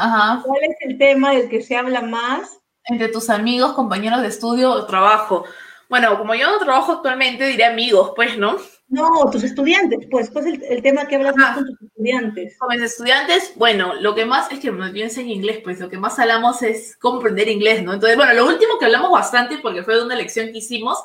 [0.00, 0.42] Ajá.
[0.44, 2.60] ¿Cuál es el tema del que se habla más?
[2.84, 5.44] Entre tus amigos, compañeros de estudio o trabajo.
[5.90, 8.56] Bueno, como yo no trabajo actualmente, diré amigos, pues, ¿no?
[8.88, 12.56] No, tus estudiantes, pues, pues el, el tema que hablas más con tus estudiantes.
[12.58, 15.98] Con mis estudiantes, bueno, lo que más es que yo enseño inglés, pues lo que
[15.98, 17.92] más hablamos es cómo aprender inglés, ¿no?
[17.92, 20.98] Entonces, bueno, lo último que hablamos bastante, porque fue de una lección que hicimos,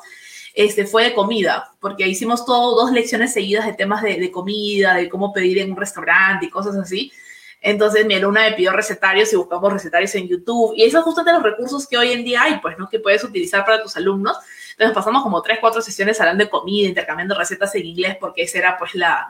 [0.54, 4.94] este, fue de comida, porque hicimos todo, dos lecciones seguidas de temas de, de comida,
[4.94, 7.12] de cómo pedir en un restaurante y cosas así.
[7.60, 10.74] Entonces mi alumna me pidió recetarios y buscamos recetarios en YouTube.
[10.76, 12.88] Y esos justamente los recursos que hoy en día hay, pues, ¿no?
[12.88, 14.36] Que puedes utilizar para tus alumnos.
[14.72, 18.58] Entonces pasamos como tres, cuatro sesiones hablando de comida, intercambiando recetas en inglés, porque esa
[18.58, 19.26] era pues la,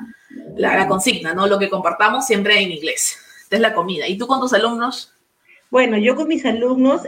[0.56, 1.46] la, consigna, ¿no?
[1.46, 3.16] Lo que compartamos siempre en inglés.
[3.48, 4.08] es la comida.
[4.08, 5.14] ¿Y tú con tus alumnos?
[5.70, 7.02] Bueno, yo con mis alumnos,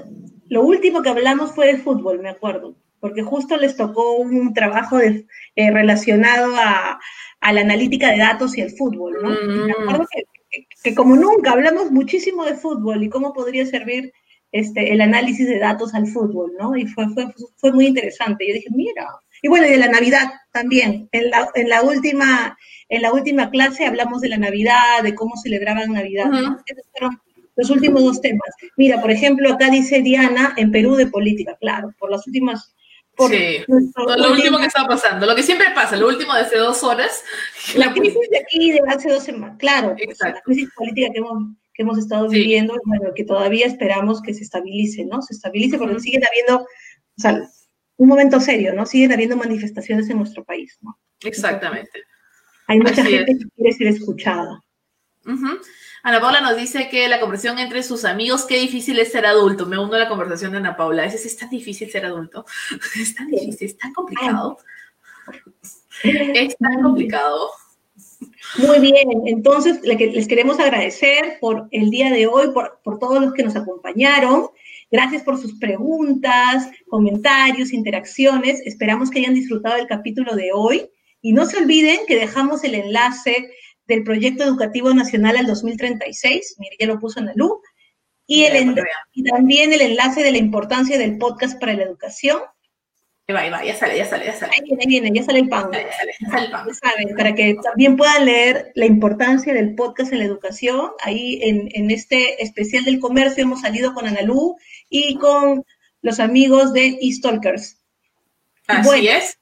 [0.49, 4.99] lo último que hablamos fue de fútbol, me acuerdo, porque justo les tocó un trabajo
[4.99, 7.01] de, eh, relacionado a,
[7.41, 9.31] a, la analítica de datos y el fútbol, ¿no?
[9.31, 9.67] Mm.
[9.67, 10.25] Me acuerdo que,
[10.83, 14.13] que como nunca hablamos muchísimo de fútbol y cómo podría servir
[14.53, 16.77] este, el análisis de datos al fútbol, ¿no?
[16.77, 17.27] Y fue, fue,
[17.57, 18.47] fue muy interesante.
[18.47, 19.07] Yo dije, mira,
[19.43, 21.09] y bueno, y de la Navidad también.
[21.13, 22.57] En la, en la, última,
[22.89, 26.27] en la última clase hablamos de la Navidad, de cómo celebraban Navidad.
[26.67, 27.21] Esos fueron
[27.57, 28.49] los últimos dos temas.
[28.77, 32.75] Mira, por ejemplo, acá dice Diana, en Perú de política, claro, por las últimas...
[33.19, 36.57] Por sí, lo último que está pasando, lo que siempre pasa, lo último de hace
[36.57, 37.25] dos horas.
[37.75, 41.49] La crisis de aquí de hace dos semanas, claro, pues, la crisis política que hemos
[41.75, 45.21] que hemos estado viviendo, bueno, que todavía esperamos que se estabilice, ¿no?
[45.23, 47.41] Se estabilice porque siguen habiendo, o sea,
[47.97, 48.87] un momento serio, ¿no?
[48.87, 50.99] Siguen habiendo manifestaciones en nuestro país, ¿no?
[51.25, 52.03] Exactamente.
[52.69, 54.61] hay mucha gente que quiere ser escuchada.
[56.03, 59.67] Ana Paula nos dice que la conversación entre sus amigos, qué difícil es ser adulto.
[59.67, 61.05] Me uno a la conversación de Ana Paula.
[61.05, 62.45] Es, es tan difícil ser adulto.
[63.01, 64.59] Es tan difícil, es tan complicado.
[66.03, 67.51] Es tan complicado.
[68.59, 73.35] Muy bien, entonces les queremos agradecer por el día de hoy, por, por todos los
[73.35, 74.49] que nos acompañaron.
[74.91, 78.63] Gracias por sus preguntas, comentarios, interacciones.
[78.65, 80.91] Esperamos que hayan disfrutado del capítulo de hoy.
[81.21, 83.51] Y no se olviden que dejamos el enlace
[83.89, 86.57] del Proyecto Educativo Nacional al 2036.
[86.59, 87.59] Mire, ya lo puso en luz.
[88.27, 88.75] Y, el,
[89.13, 92.41] y también el enlace de la importancia del podcast para la educación
[93.29, 94.53] Ahí va, ahí va, ya sale, ya sale, ya sale.
[94.55, 95.71] Ahí viene, viene, ya sale el pan.
[95.71, 96.67] Ya sale, ya sale, el pan.
[96.67, 100.93] Ya saben, para que también puedan leer la importancia del podcast en la educación.
[101.03, 104.57] Ahí en, en este especial del comercio hemos salido con Analú
[104.89, 105.63] y con
[106.01, 107.85] los amigos de eStalkers.
[108.67, 109.38] Así es.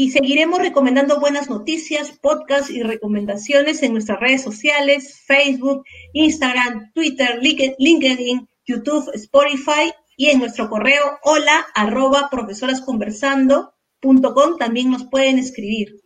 [0.00, 5.82] Y seguiremos recomendando buenas noticias, podcasts y recomendaciones en nuestras redes sociales, Facebook,
[6.12, 15.40] Instagram, Twitter, LinkedIn, YouTube, Spotify y en nuestro correo hola arroba profesorasconversando.com también nos pueden
[15.40, 16.00] escribir.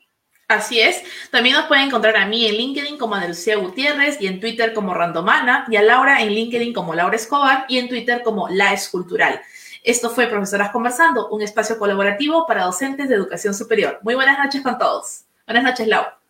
[0.48, 1.02] Así es.
[1.30, 4.72] También nos pueden encontrar a mí en LinkedIn como Ana Lucía Gutiérrez y en Twitter
[4.72, 8.72] como Randomana y a Laura en LinkedIn como Laura Escobar y en Twitter como La
[8.72, 9.42] Escultural.
[9.84, 13.98] Esto fue Profesoras Conversando, un espacio colaborativo para docentes de educación superior.
[14.02, 15.24] Muy buenas noches con todos.
[15.44, 16.21] Buenas noches, Laura.